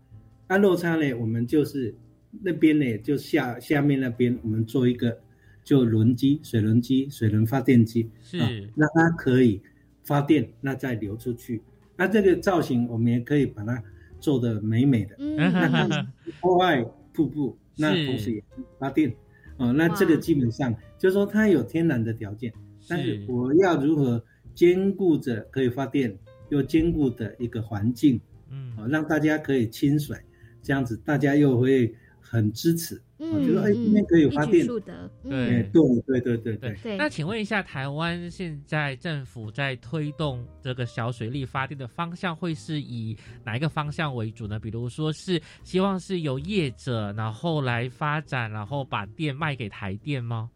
[0.48, 1.94] 那落差呢，我们就是
[2.42, 5.18] 那边呢，就下下面那边，我们做一个
[5.64, 8.38] 就轮机、水轮机、水轮发电机，是
[8.74, 9.62] 那它可以
[10.04, 11.62] 发电，那再流出去。
[11.96, 13.82] 那这个造型我们也可以把它
[14.22, 16.06] 做的美美的，那
[16.40, 16.82] 破坏
[17.12, 18.42] 瀑布， 那同时也
[18.78, 19.12] 发电。
[19.58, 22.52] 哦，那这个基本上就是说它有天然的条件，
[22.88, 26.16] 但是我要如何兼顾着可以发电，
[26.48, 30.16] 又兼顾的一个环境，嗯，哦，让大家可以清水，
[30.62, 36.96] 这样子大家又会很支持，嗯，就说哎，今天可以发电，对，对，对，对，对，对。
[36.96, 44.58] 那请问一下，台湾现在政府在推动这个小水力发电的方向，会是以哪一个方向为主呢？
[44.58, 50.50] 比如说是希望是由业者然后来发展，然后把电卖给台电吗？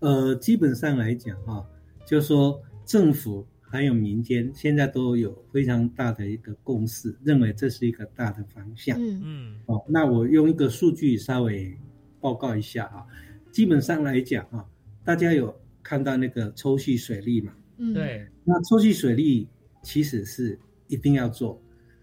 [0.00, 1.64] 呃，基本上来讲哈，
[2.04, 3.46] 就是说政府。
[3.72, 8.98] 还有民间现在都有非常大的一个共识，认为这是一个大的方向。
[9.00, 9.60] 嗯嗯。
[9.66, 11.72] 哦，那我用一个数据稍微
[12.20, 13.06] 报告一下啊。
[13.50, 14.64] 基本上来讲啊，
[15.04, 17.52] 大家有看到那个抽蓄水利嘛？
[17.78, 18.26] 嗯，对。
[18.44, 19.48] 那抽蓄水利
[19.82, 21.60] 其实是一定要做。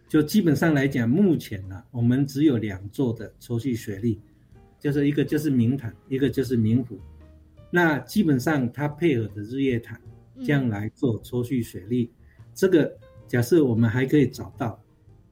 [0.10, 4.20] 就基本上来讲，目前呢，我们只有两座的抽蓄水利，
[4.80, 7.00] 就是一个就是明潭，一个就是明湖。
[7.72, 10.00] 那基本上它配合的日月潭。
[10.46, 12.12] 这样来做抽蓄水利，
[12.54, 12.96] 这个
[13.28, 14.80] 假设我们还可以找到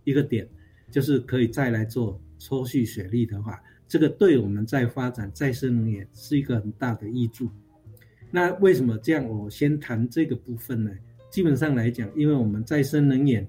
[0.03, 0.49] 一个点，
[0.89, 7.49] 就是可以再来做抽蓄水利的话，这个对我们在发展再生能源是一个很大的益处。
[8.31, 9.27] 那为什么这样？
[9.27, 10.91] 我先谈这个部分呢？
[11.29, 13.47] 基本上来讲，因为我们再生能源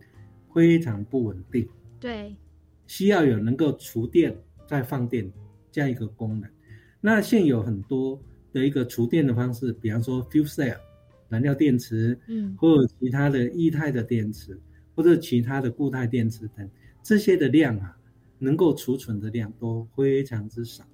[0.54, 1.68] 非常不稳定，
[2.00, 2.34] 对，
[2.86, 5.30] 需要有能够储电再放电
[5.70, 6.50] 这样一个功能。
[7.00, 8.20] 那现有很多
[8.52, 10.76] 的一个储电的方式，比方说 fuel cell。
[11.28, 14.56] 燃料电池，嗯，或者其他的液态的电池，
[14.94, 16.70] 或者其他的固态电池等，
[17.02, 17.95] 这些的量啊，
[18.38, 20.84] 能够储存的量都非常之少，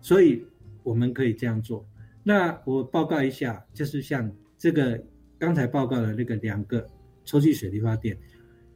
[0.00, 0.44] 所以
[0.82, 1.86] 我们可以这样做。
[2.22, 5.02] 那我报告一下，就是像这个
[5.38, 6.86] 刚才报告的那个两个
[7.24, 8.18] 抽气水力发电，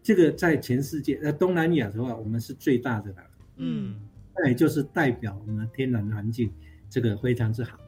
[0.02, 3.16] 这个在全世界，在东南亚的话，我们是最大的了，
[3.56, 4.00] 嗯，
[4.36, 6.52] 那也就是代表我们天然环境
[6.90, 7.78] 这个非常之好。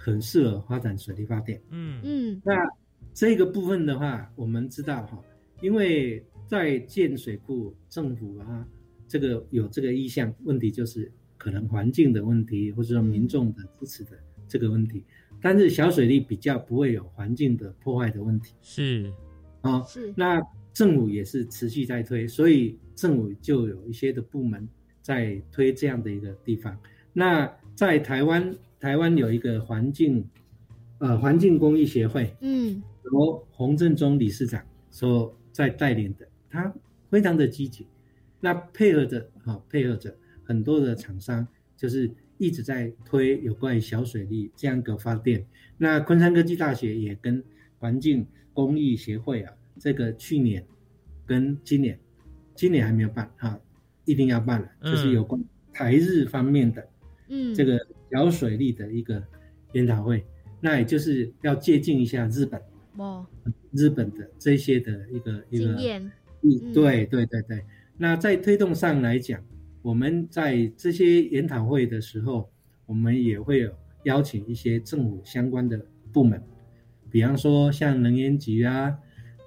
[0.00, 1.60] 很适合发展水力发电。
[1.70, 2.54] 嗯嗯，那
[3.12, 5.20] 这个部分的话，我们知道哈，
[5.60, 8.66] 因为在建水库，政府啊，
[9.08, 14.10] 这个有这个意向，问题就是可能环境的问题，或者说民众的支持的
[14.46, 15.02] 这个问题。
[15.40, 18.54] 但是小水利比较不会有环境的破坏的问题。
[18.62, 19.12] 是
[19.62, 20.14] 啊，是。
[20.16, 20.40] 那
[20.72, 24.68] 政府也是持续在推，所以政府就有一些的部门
[25.02, 26.78] 在推这样的一个地方。
[27.12, 28.54] 那在台湾。
[28.80, 30.24] 台湾有一个环境，
[30.98, 36.72] 呃，环境公益协会，嗯，由洪振中理事长所在带领的，他
[37.10, 37.84] 非常的积极，
[38.40, 41.46] 那配合着，哈，配合着很多的厂商，
[41.76, 45.46] 就是一直在推有关于小水利这样个发电。
[45.76, 47.42] 那昆山科技大学也跟
[47.78, 50.66] 环境公益协会啊，这个去年
[51.26, 51.98] 跟今年，
[52.54, 53.58] 今年还没有办，啊，
[54.04, 56.88] 一定要办了，就是有关台日方面的，
[57.28, 57.78] 嗯，这个。
[58.10, 59.22] 小水利的一个
[59.74, 60.24] 研讨会，
[60.62, 62.58] 那也就是要借鉴一下日本，
[62.96, 63.26] 哦，
[63.70, 67.62] 日本的这些的一个一个经验，嗯，对对对对。
[67.98, 69.44] 那在推动上来讲，
[69.82, 72.48] 我们在这些研讨会的时候，
[72.86, 76.40] 我们也会有邀请一些政府相关的部门，
[77.10, 78.96] 比方说像能源局啊，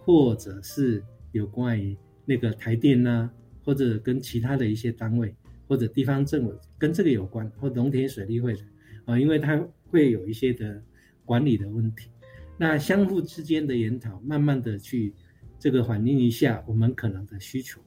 [0.04, 3.30] 或者是有关于那个台电呐，
[3.64, 5.34] 或者跟其他的一些单位。
[5.68, 8.60] 或者地方政府跟这个有关，或农田水利会的
[9.06, 10.84] 啊，因为它会有一些的
[11.24, 12.10] 管理的问题，
[12.58, 15.14] 那相互之间的研讨，慢慢的去
[15.58, 17.80] 这个反映一下我们可能的需求，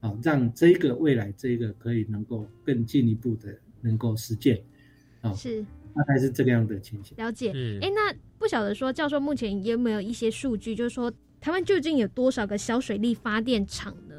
[0.00, 4.62] 啊，让这个未来这个可以能够更进一步的能够实践，
[5.20, 5.62] 啊，是
[5.94, 7.16] 大概是这个样的情形。
[7.16, 7.50] 了解，
[7.82, 14.14] 哎，那不晓得说教授目前有没有一些数据，就是说台湾究竟有多少个小水力发电厂呢？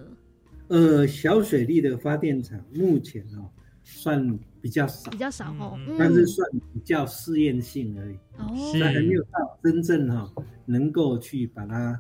[0.68, 3.50] 呃，小水力的发电厂目前哦，
[3.84, 8.54] 算比较少，比较少哦，但是算比较试验性而已，哦，
[8.84, 10.30] 还没有到真正哈
[10.66, 12.00] 能够去把它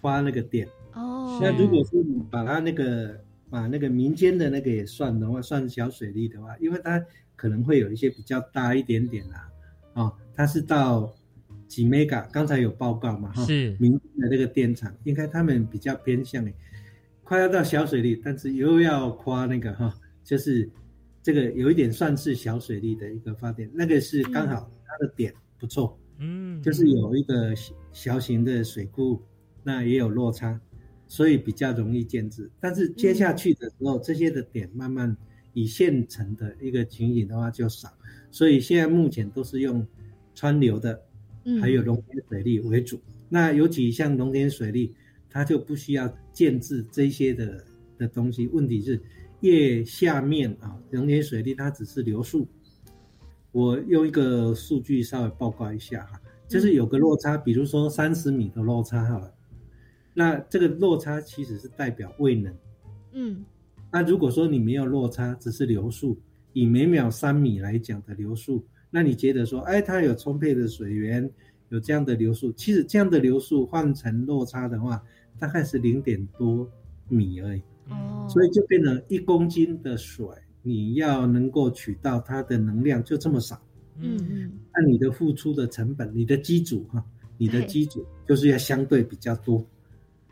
[0.00, 1.38] 发那个电哦。
[1.42, 3.20] 那如果是你把它那个
[3.50, 7.04] 把那个民间的那个也算的话，算小水利的话，因为它
[7.36, 9.48] 可能会有一些比较大一点点啦，
[9.94, 11.12] 哦，它是到
[11.66, 16.54] 几 mega，刚才有报告嘛哈，是民间的那个电厂，应该他们比较偏向诶。
[17.22, 20.68] 快要到小水利，但是又要夸那个哈，就是
[21.22, 27.54] 这个有一点算是小水利的一个发电，那个是刚好它的点不错，嗯，就是有一个
[27.92, 29.22] 小型的水库，
[29.62, 30.60] 那也有落差，
[31.06, 32.50] 所以比较容易建制。
[32.60, 35.16] 但是接下去的时候，这些的点慢慢
[35.52, 37.92] 以现成的一个情形的话就少，
[38.30, 39.86] 所以现在目前都是用
[40.34, 41.00] 川流的，
[41.60, 43.00] 还有农田水利为主。
[43.28, 44.94] 那尤其像农田水利，
[45.30, 47.64] 它就不需要建制这些的
[47.98, 48.46] 的东西。
[48.48, 49.00] 问题是
[49.40, 52.46] 越下面啊，农田水利它只是流速。
[53.52, 59.32] 我用一个数据稍微报告一下哈，就是有个落差，比如说三十米的落差好了，
[60.14, 62.54] 那这个落差其实是代表未能。
[63.12, 63.44] 嗯。
[63.92, 66.18] 那如果说你没有落差，只是流速，
[66.52, 71.30] 以每秒三米来讲的流速，那你觉得说，哎，它有充沛的水源，
[71.68, 75.00] 有这样的流速，其实这样的流速换成落差的话，
[75.38, 76.68] 大概是零点多
[77.08, 77.62] 米而已。
[77.88, 80.26] 哦，所以就变成一公斤的水，
[80.62, 83.60] 你要能够取到它的能量就这么少。
[84.00, 87.04] 嗯嗯，那你的付出的成本，你的机组哈，
[87.38, 89.64] 你的机组就是要相对比较多，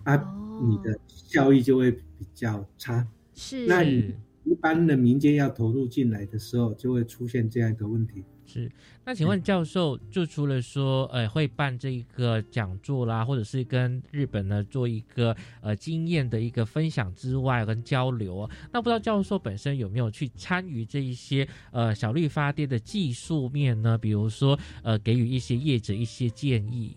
[0.04, 0.16] 啊，
[0.62, 3.06] 你的效益就会比较差。
[3.34, 8.24] 是，那你一般的民间要投入进来的时候，就会出现这样一个问题。
[8.44, 8.70] 是，
[9.04, 23.96] 那请问教授，就除了说，呃，会办这一个讲座啦，或者是跟日本呢做一个呃经验的一个分享之外，跟交流，那不知道教授本身有没有去参与这一些呃小绿发电的技术面呢？
[23.96, 26.96] 比如说，呃，给予一些业者一些建议。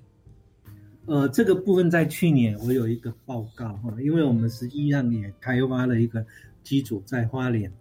[1.08, 6.26] 呃，这个部分在去年我有一个报告哈，因为我们实际上也开发了一个
[6.64, 7.72] 机组在花莲，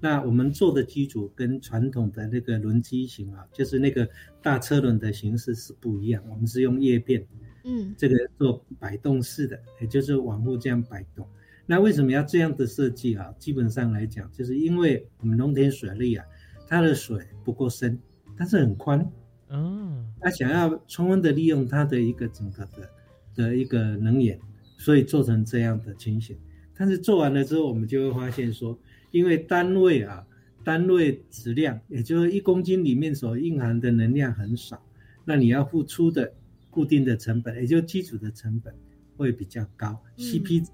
[0.00, 4.08] 那我们做的机组跟传统的那个轮机型啊，就是那个
[4.42, 7.24] 大车轮的形式是不一样，我们是用叶片，
[7.62, 11.24] 嗯，这个做摆动式的，也就是往后这样摆动。
[11.66, 13.32] 那为什么要这样的设计啊？
[13.38, 16.24] 基本上来讲，就是因为我们农田水利啊，
[16.66, 17.96] 它的水不够深，
[18.36, 19.08] 但是很宽。
[19.54, 22.90] 嗯，他想要充分的利用他的一个整个的
[23.34, 24.38] 的一个能源，
[24.76, 26.36] 所以做成这样的情形。
[26.76, 28.76] 但是做完了之后，我们就会发现说，
[29.12, 30.26] 因为单位啊，
[30.64, 34.82] 单位质量，也就是一公斤里面所蕴含的能量很少，
[35.24, 36.32] 那你要付出的
[36.70, 38.74] 固定的成本，也就基础的成本
[39.16, 40.70] 会比较高，CP 值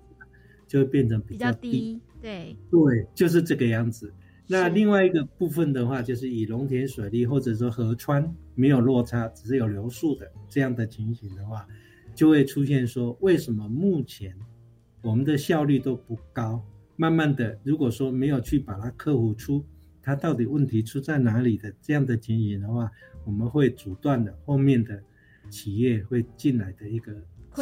[0.66, 2.00] 就会变成比较低。
[2.22, 4.12] 对对，就是这个样子。
[4.46, 11.66] 那另外一个部分的话，就是以农田水利或者说河川没有落差，只是有流速的这样的情形的话，
[12.14, 14.36] 就会出现说，为什么目前
[15.02, 16.62] 我们的效率都不高？
[16.96, 19.64] 慢慢的，如果说没有去把它克服出，
[20.02, 22.90] 它到底问题出在哪里的这样的情形的话，
[23.24, 25.02] 我们会阻断了后面的
[25.48, 27.14] 企业会进来的一个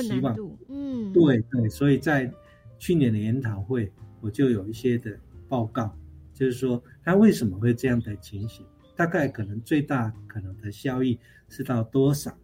[0.03, 0.37] 希望。
[0.69, 2.29] 嗯，对对，所以在
[2.77, 5.17] 去年的研讨会，我就有一些的
[5.49, 5.97] 报告。
[6.35, 8.67] 就是说，它为什么会这样的情形？
[8.99, 11.17] 大概可能最大可能的效益
[11.49, 12.37] 是到多少？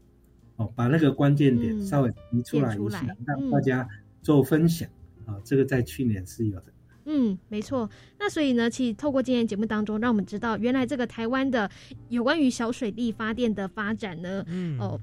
[0.54, 3.88] 哦，把那个关键点稍微提出来一下，让大家
[4.22, 4.88] 做分享。
[5.26, 6.66] 啊，这个在去年是有的。
[7.06, 7.90] 嗯，没错。
[8.20, 11.68] 那所以呢，其实透过今天节目当中，让我们知道，原来这个台湾的
[12.08, 15.00] 有关于小水利发电的发展呢，嗯，哦，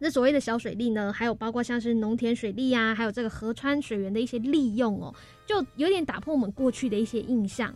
[0.00, 5.14] 那所谓的小水利呢，还有包括像是农田水利啊，还有这个河川水源的一些利用哦，
[5.46, 7.72] 就有点打破我们过去的一些印象。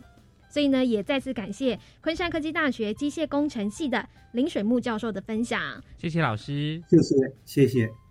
[0.53, 5.59] 所以呢，也再次感谢昆山科技大学机械工程系的林水木教授的分享。
[5.97, 8.02] 谢谢老师，谢谢，谢谢。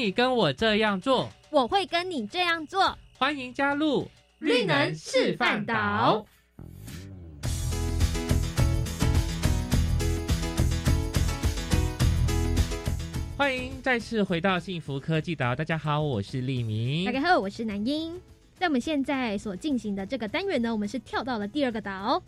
[0.00, 2.96] 请你跟我这样做，我会跟你这样做。
[3.18, 6.24] 欢迎加入绿能示范岛。
[13.36, 15.54] 欢迎再次回到幸福科技岛。
[15.54, 17.04] 大家好，我是立明。
[17.04, 18.18] 大家好，我是南英。
[18.58, 22.22] 在我们现在所进行的这个单元呢，我们是跳到了第二个岛，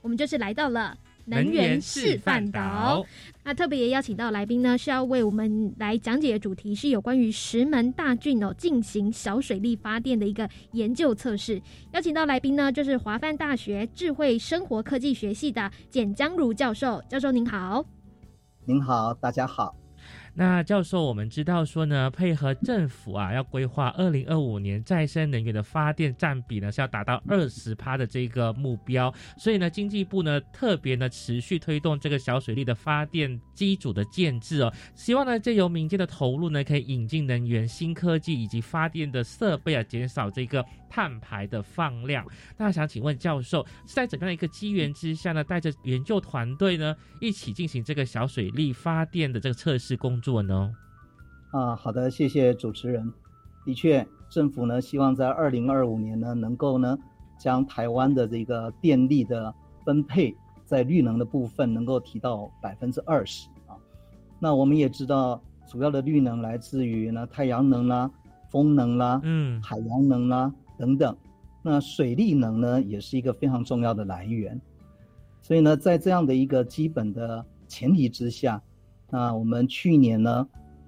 [0.00, 0.96] 我们就是来到了。
[1.24, 3.04] 能源示范岛，
[3.44, 11.60] 那特别也邀请到来宾呢，是要为我们来讲解的主题是有关于石门大郡哦进行小水力发电的一个研究测试。
[11.92, 17.02] 邀请到来宾呢，就是华范大学智慧生活科技学系的简江如教授。
[17.08, 17.84] 教授您好，
[18.64, 19.79] 您好，大家好。
[20.32, 29.12] 那教授，我们知道说呢，配合政府啊，要规划二零二五年再生能源的发电占比呢，是要达到二十趴的这个目标。
[29.36, 42.24] 所以呢，经济部呢特别呢持续推动这个小水力的发电机组的建制哦，希望呢借由民间的投入呢，可以引进能源新科技以及发电的设备啊，减少这个碳排的放量。
[42.56, 50.29] 那想请问教授，是在怎样的一个机缘之下呢，带着研究团队呢，一起进行这个小水力发电的这个测试工作？
[50.30, 50.72] 做呢？
[51.50, 53.12] 啊，好的，谢谢主持人。
[53.64, 56.96] 的确，政府呢希望在二零二五年呢，能够呢
[57.36, 59.52] 将台湾的这个电力的
[59.84, 60.32] 分配
[60.64, 63.74] 在绿能的部分能够提到百分之二十啊。
[64.38, 68.08] 那我们也知道，主要的绿能来自于呢太阳能啦、
[68.48, 71.16] 风能啦、嗯、海洋能啦等等。
[71.60, 74.60] 那水力能呢，也是一个非常重要的来源。
[75.42, 78.62] 所以呢，在这样的一个基本的前提之下。
[79.10, 80.46] 那我们去年呢，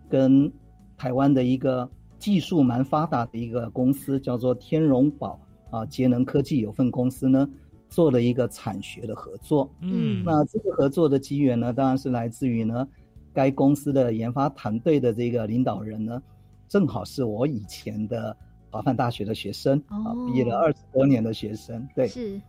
[0.09, 0.51] 跟
[0.97, 7.49] 台湾的一个技术蛮发达的一个公司，叫做天荣宝啊节能科技有份公司呢，
[7.89, 9.69] 做了一个产学的合作。
[9.81, 12.87] 嗯，那这个合作的机缘呢，当然是来自于呢，
[13.33, 16.23] 该公司的研发团队的这个领导人呢，
[16.69, 18.37] 正好是我以前的
[18.71, 21.85] 华范大学的学生啊，毕业了二十多年的学生。
[21.93, 22.41] 对，是，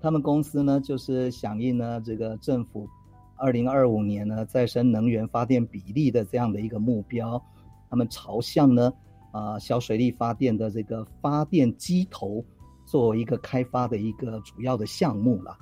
[0.00, 2.88] 他们公司呢，就是响应呢这个政府。
[3.38, 7.40] 二零二五年呢，再生能源发电比例的这样的一个目标，
[7.88, 8.92] 他们朝向呢，
[9.30, 12.44] 啊小水力发电的这个发电机头
[12.84, 15.56] 作为一个开发的一个主要的项目了。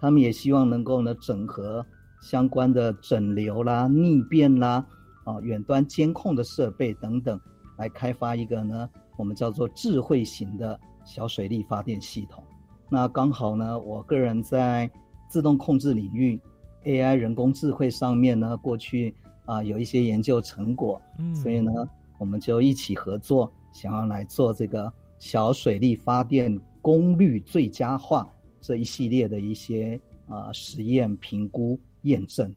[0.00, 1.84] 他们也希望能够呢整合
[2.22, 4.86] 相关的整流啦、逆变啦、
[5.24, 7.38] 啊远端监控的设备等等，
[7.76, 12.44] 来开发一个呢我们叫做智慧型的小水力发电系统。
[12.88, 14.88] 那刚好呢，我个人在
[15.28, 16.40] 自动控制领域。
[16.88, 19.14] AI 人工智慧上面呢，过去
[19.44, 21.70] 啊有一些研究成果，嗯，所以呢，
[22.16, 28.26] 我们就一起合作，想要来做这个小水力发电功率最佳化
[28.58, 32.50] 这一系列的一些啊实验评估验证。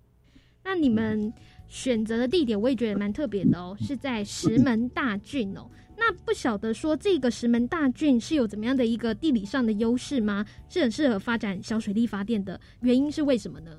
[0.64, 1.34] 那你们
[1.68, 5.70] 选择的地点我也觉得蛮特别的哦， 是在石门大郡哦。
[5.98, 10.46] 那不晓得说这个石门大郡是有怎么样的一个地理上的优势吗？
[10.70, 13.72] 是很适合发展小水力发电的原因是为什么呢？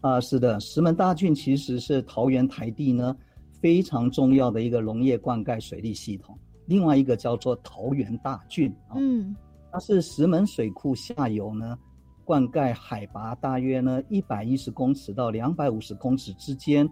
[0.00, 3.14] 啊，是的，石门大郡其实是桃园台地呢
[3.60, 6.38] 非常重要的一个农业灌溉水利系统。
[6.66, 9.36] 另外一个叫做桃园大郡，嗯，
[9.70, 11.78] 它是石门水库下游呢
[12.24, 16.88] 灌溉海拔大约呢一百一十公尺到两百五十公尺之间，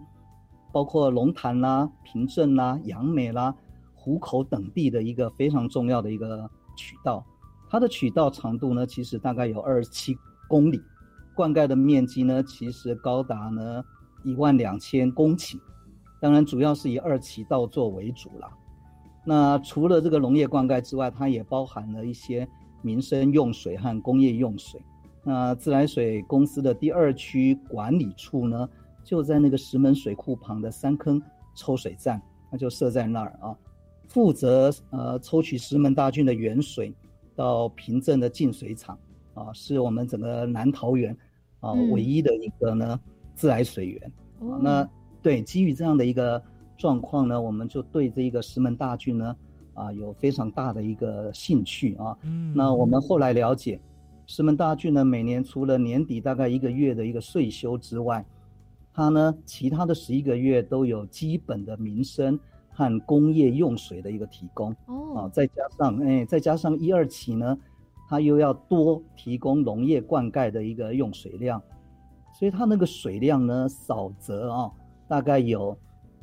[0.71, 3.55] 包括龙潭啦、平镇啦、杨梅啦、
[3.95, 6.47] 湖口等地的一个非常重要的一个
[6.77, 7.25] 渠道。
[7.71, 10.15] 它的渠道长度呢，其实大概有二十七
[10.47, 10.79] 公里。
[11.39, 13.81] 灌溉的面积呢，其实高达呢
[14.25, 15.57] 一万两千公顷，
[16.19, 18.49] 当然主要是以二期稻作为主了。
[19.23, 22.45] 那除了这个农业灌溉之外，它也包含了一些
[22.81, 24.81] 民生用水和工业用水。
[25.23, 28.67] 那自来水公司的第二区管理处呢，
[29.05, 31.21] 就在那个石门水库旁的三坑
[31.55, 32.21] 抽水站，
[32.51, 33.55] 那就设在那儿啊，
[34.09, 36.93] 负责呃抽取石门大郡的原水
[37.33, 38.99] 到平镇的净水厂
[39.33, 41.17] 啊，是我们整个南桃园。
[41.59, 42.99] 啊，唯一的一个呢
[43.35, 44.11] 自来水源。
[44.61, 44.87] 那
[45.21, 46.41] 对基于这样的一个
[46.77, 49.35] 状况呢，我们就对这个石门大郡呢
[49.73, 52.17] 啊有非常大的一个兴趣啊。
[52.23, 52.53] 嗯。
[52.55, 53.79] 那我们后来了解，
[54.27, 58.25] 石门大郡呢每年除了年底大概一个月的一个税收之外，
[58.93, 62.39] 它呢其他的十一个月都有基本的民生
[62.69, 64.71] 和工业用水的一个提供。
[64.85, 65.15] 哦。
[65.15, 67.57] 啊，再加上哎，再加上一二期呢。
[68.09, 71.61] 它又要多提供农业灌溉的一个用水量，
[72.39, 74.71] 所以它那个水量呢，少则啊，
[75.07, 75.77] 大概有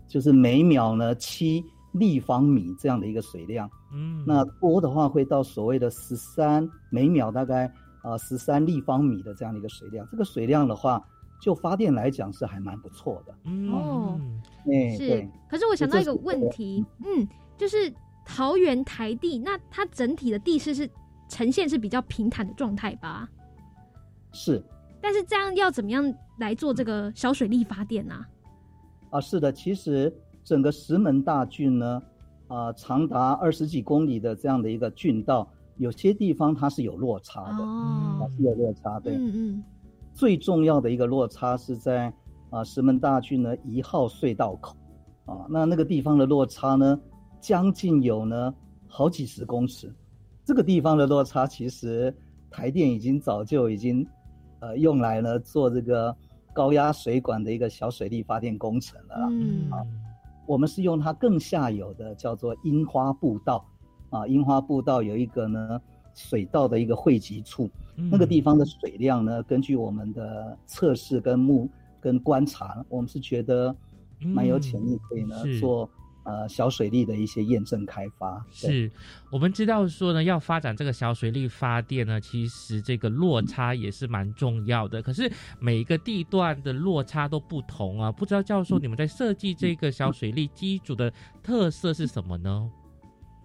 [0.09, 7.73] 就是每秒呢七立方米这样的一个水量，嗯，那多的话会到所谓的十三每秒大概
[8.03, 11.01] 啊十三立方米的这样的一个水量，这个水量的话，
[11.41, 13.33] 就发电来讲是还蛮不错的。
[13.71, 14.21] 哦，
[14.73, 15.29] 哎，是。
[15.49, 17.93] 可是我想到一个问题，嗯，就是
[18.25, 20.91] 桃园台地，那它整体的地势是？
[21.29, 23.29] 呈现是比较平坦的状态吧，
[24.33, 24.63] 是。
[25.01, 28.25] 但是这样要怎么样来做这个小水力发电呢？
[29.11, 30.13] 啊，是的，其实
[30.43, 32.03] 整个石门大郡呢，
[32.49, 39.65] 啊，长达二十几公里的这样的一个郡道，有些地方它是有落差的，哦，是有落差，对，嗯嗯。
[40.13, 42.13] 最重要的一个落差是在
[42.51, 44.75] 啊石门大郡呢一号隧道口，
[45.27, 46.99] 啊，那那个地方的落差呢，
[47.41, 48.53] 将近有呢
[48.89, 49.95] 好几十公尺。
[50.47, 52.15] 这个地方的落差，其实
[52.49, 54.07] 台电已经早就已经，
[54.61, 56.17] 呃，用来呢做这个
[56.55, 59.69] 高压水管的一个小水力发电工程了嗯。
[59.73, 59.83] 啊，
[60.47, 63.67] 我们是用它更下游的叫做樱花步道
[64.11, 65.81] 啊，樱花步道有一个呢
[66.15, 71.69] 水道的一个汇集处，那个地方的水量呢，根据我们的测试跟目
[72.01, 73.75] 跟观察，我们是觉得
[74.21, 75.91] 蛮有潜力可以呢做。
[76.27, 78.91] 呃，小水利的一些验证开发，是
[79.31, 85.01] 我们知道说呢，要发展这个小水利发电呢，其实这个落差也是蛮重要的。
[85.01, 91.13] 可是每一个地段的落差都不同啊，不知道教授你们在设计这个小水利机组的
[91.45, 92.69] 特色是什么呢？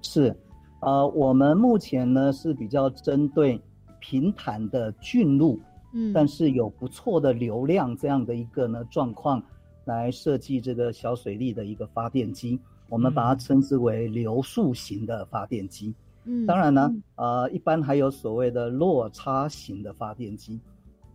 [0.01, 0.35] 是，
[0.79, 3.61] 呃，我们目前呢是比较针对
[3.99, 5.61] 平坦的郡路，
[5.93, 9.39] 嗯，但是有不错的流量这样的一个呢状况
[9.85, 12.59] 来设计这个小水利的一个发电机。
[12.91, 15.95] 我们把它称之为流速型的发电机。
[16.25, 20.59] 嗯，当然呢，呃，一般还有所谓的落差型的发电机。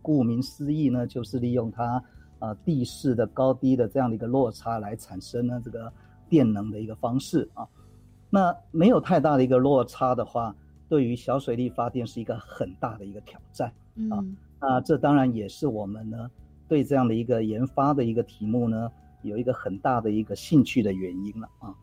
[0.01, 2.03] 顾名思义呢，就是利用它
[2.39, 5.91] 呃地势的高低的这样的一个落差来产生呢这个
[6.27, 7.67] 电能的一个方式啊。
[8.31, 10.55] 那没有太大的一个落差的话，
[10.89, 13.71] 对于小水力发电是一个很大的一个挑战
[14.09, 14.25] 啊。
[14.59, 16.31] 那这当然也是我们呢
[16.67, 18.91] 对这样的一个研发的一个题目呢。
[19.23, 21.73] 有一个很大的一个兴趣的原因了啊，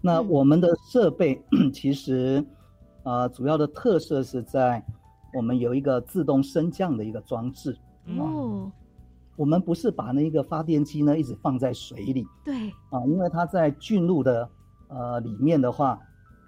[0.00, 1.42] 那我们的设备
[1.74, 2.44] 其实
[3.02, 4.84] 啊，主要的特色是在
[5.34, 7.76] 我们有一个自动升降的一个装置
[8.18, 8.70] 哦。
[9.36, 12.54] 我们不是把那个发电机呢一直放在水里，对。
[12.90, 14.48] 啊，因为它在郡路的
[14.88, 16.00] 呃里面的话，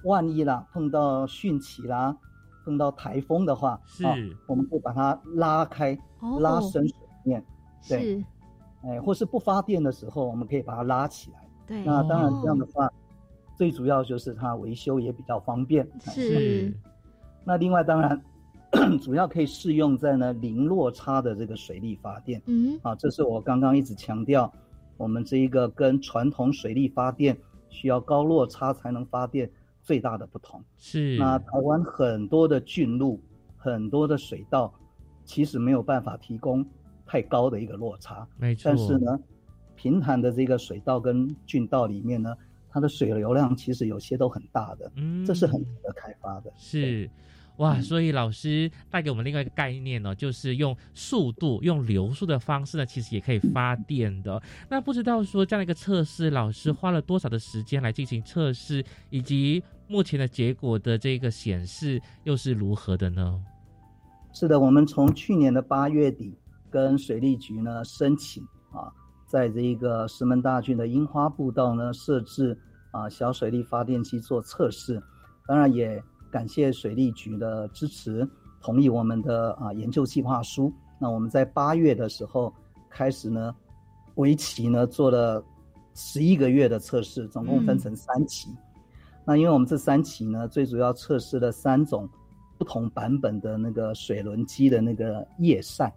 [0.05, 2.17] 万一啦碰到汛期啦，
[2.65, 4.05] 碰到台风的话，是，
[4.49, 5.97] 我们会把它拉开，
[6.41, 7.45] 拉升水面，
[7.89, 8.25] 对。
[8.83, 11.49] 哎，或是不发电的时候，我们可以把它拉起来。
[11.67, 12.91] 对，那当然这样的话，
[13.55, 15.87] 最主要就是它维修也比较方便。
[16.01, 16.73] 是。
[17.45, 18.21] 那另外当然，
[19.03, 22.41] 主要可以适用在呢零落差的这个水力发电。
[22.47, 22.79] 嗯。
[22.83, 24.51] 啊，这是我刚刚一直强调，
[24.97, 27.37] 我们这一个跟传统水力发电
[27.69, 29.51] 需要高落差才能发电
[29.83, 30.63] 最大的不同。
[30.77, 31.17] 是。
[31.19, 33.21] 那台湾很多的郡路、
[33.57, 34.73] 很多的水道，
[35.25, 36.65] 其实没有办法提供。
[37.11, 38.63] 太高的一个落差，没错。
[38.67, 39.19] 但是呢，
[39.75, 42.33] 平坦的这个水道跟郡道里面呢，
[42.71, 46.53] 它的水流量其实有些都很大的，嗯，这是很值得开发的。
[46.57, 47.11] 是，
[47.57, 54.41] 哇，所以老师带给我们另外一个概念呢，就是用速度、用流速的方式呢，其实也可以发电的。
[54.69, 63.43] 那不知道说这样的一个测试，老师花了多少的时间来进行测试，以及目前的结果的这个显示又是如何的呢？
[64.33, 66.37] 是的，我们从去年的八月底。
[66.71, 68.43] 跟水利局呢申请
[68.73, 68.93] 啊，
[69.27, 72.57] 在这一个石门大郡的樱花步道呢设置
[72.91, 75.03] 啊小水利发电机做测试，
[75.47, 78.29] 当然也感谢水利局的支持，
[78.63, 80.73] 同意我们的啊研究计划书。
[80.99, 82.53] 那我们在八月的时候
[82.89, 83.55] 开始呢，
[84.15, 85.43] 为期呢做了
[85.95, 88.49] 十一个月的测试，总共分成三期。
[89.25, 92.09] 那因为我们这三期呢，最主要测试了三种
[92.59, 95.93] 不同版本的那个水轮机的那个叶扇。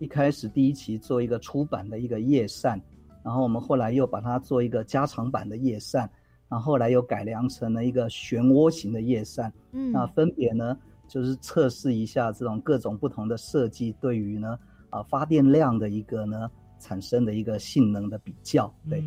[0.00, 2.80] 一开始第一期做一个初版的一个叶扇，
[3.22, 6.10] 然后我们后来又把它做一个加长版的叶扇，
[6.48, 9.52] 然后后来又改良成了一个漩涡型的叶扇。
[9.72, 10.74] 嗯，那分别呢
[11.06, 18.72] 就是测试一下这种各种不同的设计对于呢啊发电量的一个呢产生的一个性能的比较。
[18.88, 19.04] 对，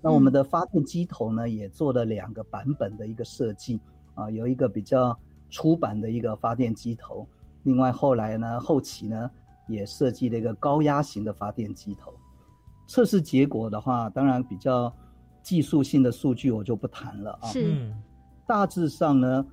[0.00, 3.80] 那我们的发电机头呢也做了两个版本的一个设计
[4.14, 5.18] 啊，有一个比较
[5.50, 7.26] 出版的一个发电机头，
[7.64, 9.28] 另外后来呢后期呢。
[9.68, 12.12] 也设计了一个高压型的发电机头，
[12.86, 14.94] 测试结果的话，当然比较
[15.42, 17.46] 技术性的数据我就不谈了啊。
[17.48, 17.92] 是，
[18.46, 19.46] 大致上呢，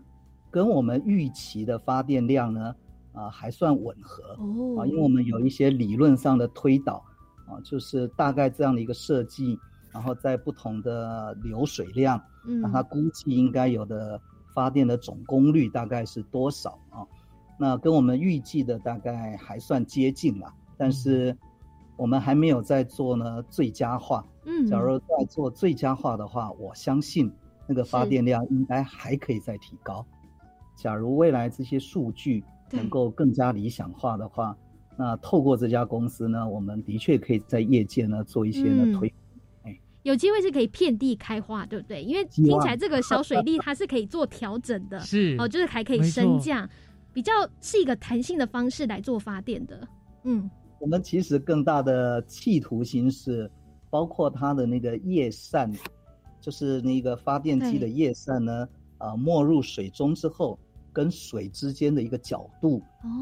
[0.51, 2.75] 跟我们预期的发电量呢，
[3.13, 4.81] 啊还算吻合哦。
[4.81, 7.03] 啊，因为我们有一些理论上的推导
[7.47, 9.59] 啊，就是大概这样的一个设计，
[9.91, 14.19] 然后在不同的流水量，嗯，让它估计应该有的
[14.53, 16.82] 发电的总功率大概是多少啊？
[17.63, 21.33] 那跟我们预计的大概还算接近了，但是
[21.95, 24.21] 我们还没有在做呢最佳化。
[24.43, 27.31] 嗯，假如在做最佳化的话，我相信
[27.65, 30.05] 那个发电量应该还可以再提高。
[30.75, 34.57] 假如未来这些数据能够更加理想化的话，
[34.97, 39.13] 那透过这家公司呢，我们的确可以在业界呢做一些呢推。
[39.63, 42.03] 哎，有机会是可以遍地开花，对不对？
[42.03, 46.69] 因为听起来这个小水利它是可以做调整的，是哦，就是还可以升降。
[47.13, 49.87] 比较是一个弹性的方式来做发电的，
[50.23, 50.49] 嗯，
[50.79, 53.49] 我们其实更大的企图心是，
[53.89, 55.71] 包括它的那个叶扇，
[56.41, 60.57] 就是那个发电机的叶扇呢，啊，没入水中之后，
[60.91, 62.81] 跟水之间的一个角度，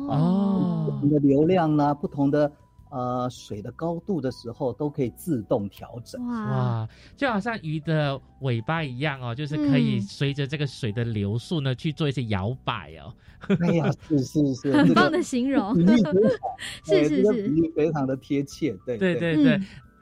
[0.09, 2.51] 哦，不同的流量啦，不同的
[2.91, 6.23] 呃水的高度的时候，都可以自动调整。
[6.27, 6.87] 哇，
[7.17, 13.13] 就好像鱼的尾巴一样哦，就是可以随着这个水的流速呢去做一些摇摆哦。
[13.61, 15.73] 哎呀，是是是，很棒的形容，
[16.85, 18.77] 是是是，非常的贴切。
[18.85, 19.59] 对对对对。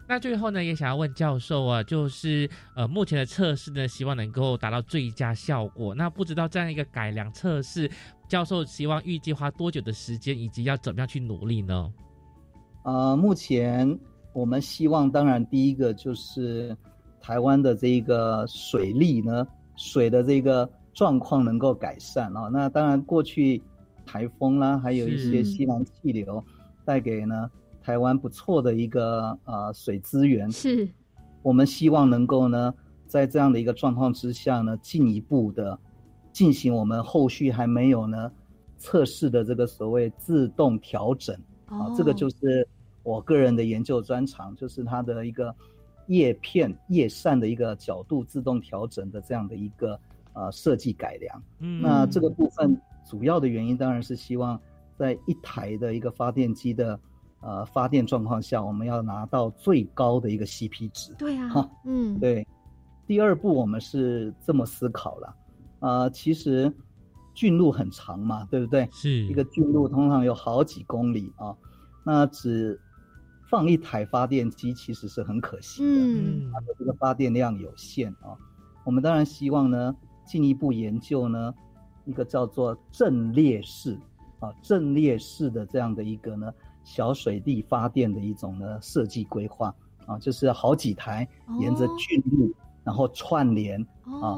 [0.10, 5.94] 那最后呢，也想要问教授啊，就是呃，目前的测试呢，希望能够达到最佳效果。
[5.94, 7.88] 那不知道这样一个改良测试，
[8.28, 11.94] 教授希望预计花多久的时间，以及要怎么样去努力呢？
[12.90, 14.00] 呃，目前
[14.34, 16.76] 我们希望，当然第一个就是
[17.22, 22.50] 台湾的这个水利呢，水的这个状况能够改善啊。
[22.52, 23.62] 那当然，过去
[24.08, 26.44] 台风啦，还有一些西南气流
[26.84, 27.50] 带给呢。
[27.82, 30.88] 台湾不错的一个呃水资源，是
[31.42, 32.74] 我们希望能够呢，
[33.08, 35.78] 在这样的一个状况之下呢，进一步的
[36.32, 38.32] 进行我们后续还没有呢
[38.78, 41.36] 测试的这个所谓自动调整
[41.68, 42.68] 啊，这个就是
[43.10, 45.56] 我个人的研究专长，就是它的一个
[46.08, 50.00] 叶片叶扇的一个角度自动调整的这样的一个
[50.34, 51.44] 呃设计改良。
[51.60, 52.80] 嗯，那这个部分
[53.10, 54.60] 主要的原因当然是希望
[54.96, 57.00] 在一台的一个发电机的。
[57.42, 61.14] 呃，发电状况下，我们要拿到最高的一个 CP 值。
[61.18, 62.46] 对啊，嗯，对。
[63.08, 65.36] 第二步，我们是这么思考了，
[65.80, 66.70] 呃，其实
[67.34, 68.90] 郡路很长嘛，对不对？
[68.92, 71.56] 是一个郡路，通常有好几公里啊。
[72.04, 72.78] 那只
[73.50, 76.02] 放一台发电机，其实是很可惜的。
[76.02, 78.38] 嗯，它的这个发电量有限啊。
[78.84, 79.96] 我们当然希望呢，
[80.26, 81.54] 进一步研究呢，
[82.06, 83.98] 一个叫做阵列式
[84.40, 86.54] 啊，阵列式的这样的一个呢。
[86.86, 89.72] 小水力发电的一种呢设计规划
[90.08, 91.28] 啊，就是好几台
[91.60, 92.52] 沿着郡路，
[92.84, 94.34] 然后串联啊，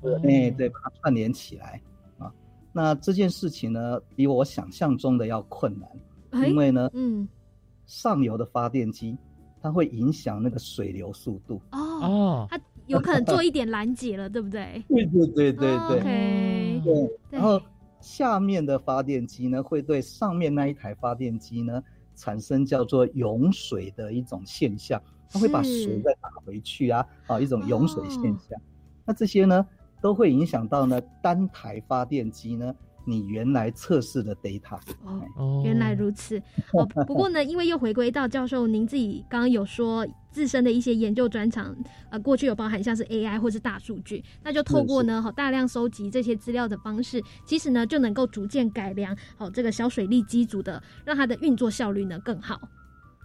[0.00, 1.78] 对对，把它串联起来
[2.16, 2.32] 啊。
[2.72, 7.28] 那这件事情呢，比我想象中的要困难，因为呢，嗯，
[7.90, 9.18] 上游的发电机
[9.60, 14.80] 它会影响那个水流速度哦，它有可能做一点拦截了，对不对？
[14.88, 17.60] 对对对对对，对，然后。
[18.00, 21.82] 下面的发电机呢，会对上面那一台发电机呢
[22.16, 28.58] 产生叫做涌水的一种现象，它会把水再打回去啊，啊，一种涌水现象。
[29.04, 29.66] 那这些呢，
[30.00, 32.74] 都会影响到呢单台发电机呢。
[33.10, 34.78] 你原来测试的 data
[35.34, 36.38] 哦，原来如此
[36.72, 36.86] 哦。
[37.06, 41.74] 不过呢，因为又回归到教授您自己刚刚有说自身的一些研究专长，
[42.10, 52.60] 呃，过去有包含像是 AI 或是大数据，那就透过呢好大量收集这些资料的方式，其实呢就能够逐渐改良好这个小水利机组的，让它的运作效率呢更好。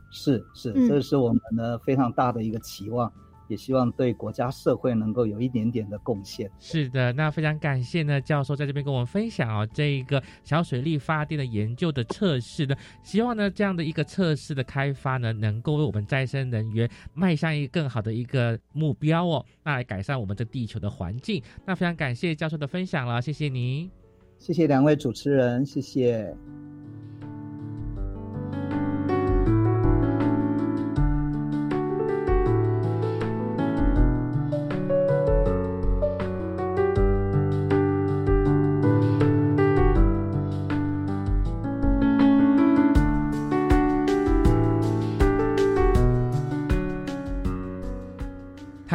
[0.10, 3.12] 是是，这是我们呢非常大的一个期望。
[3.48, 6.50] 也希望对国家社会能够有一点点的贡献。
[6.60, 21.42] 是的，那非常感谢呢，教授在这边跟我们分享哦，这一个小水力发电的研究的测试呢，希望呢这样的一个测试的开发呢，能够为我们再生能源迈向一个更好的一个目标哦，那来改善我们这地球的环境。
[21.66, 23.90] 那非常感谢教授的分享了，谢谢您，
[24.38, 26.36] 谢谢两位主持人，谢谢。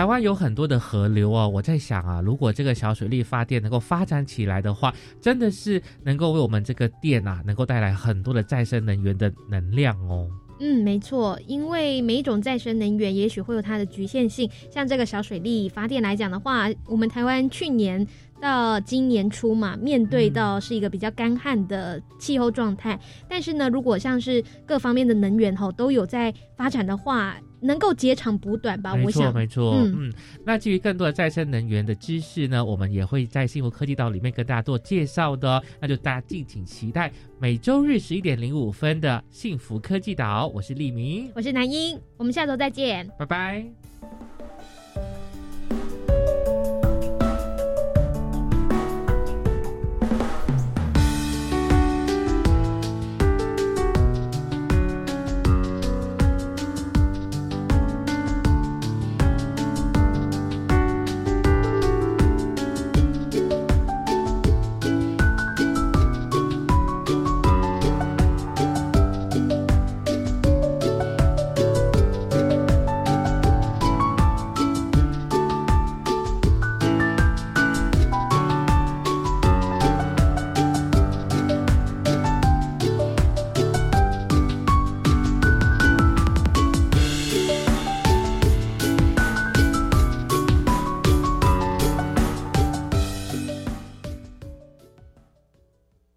[0.00, 10.26] 台湾有很多的河流哦，我在想啊，如果这个小水力发电能够发展起来的话，真的是能够为我们这个电啊，能够带来很多的再生能源的能量哦。
[10.58, 18.06] 嗯，没错，因为每一种再生能源也许会有它的局限性，像这个小水力发电来讲的话，我们台湾去年。
[18.40, 22.98] 到今年初嘛，面对到是一个比较干旱的气候状态，
[23.28, 28.94] 但是呢，如果像是各方面的能源哈都有在发展的话，能够截长补短吧？
[28.94, 29.74] 没错，没错。
[29.74, 30.12] 嗯，
[30.44, 40.46] 那至于更多的再生能源的知识呢，我们也会在幸福科技岛里面跟大家做介绍的，那就大家敬请期待每周日十一点零五分的幸福科技岛。
[40.48, 43.79] 我是立明，我是南英，我们下周再见，拜拜。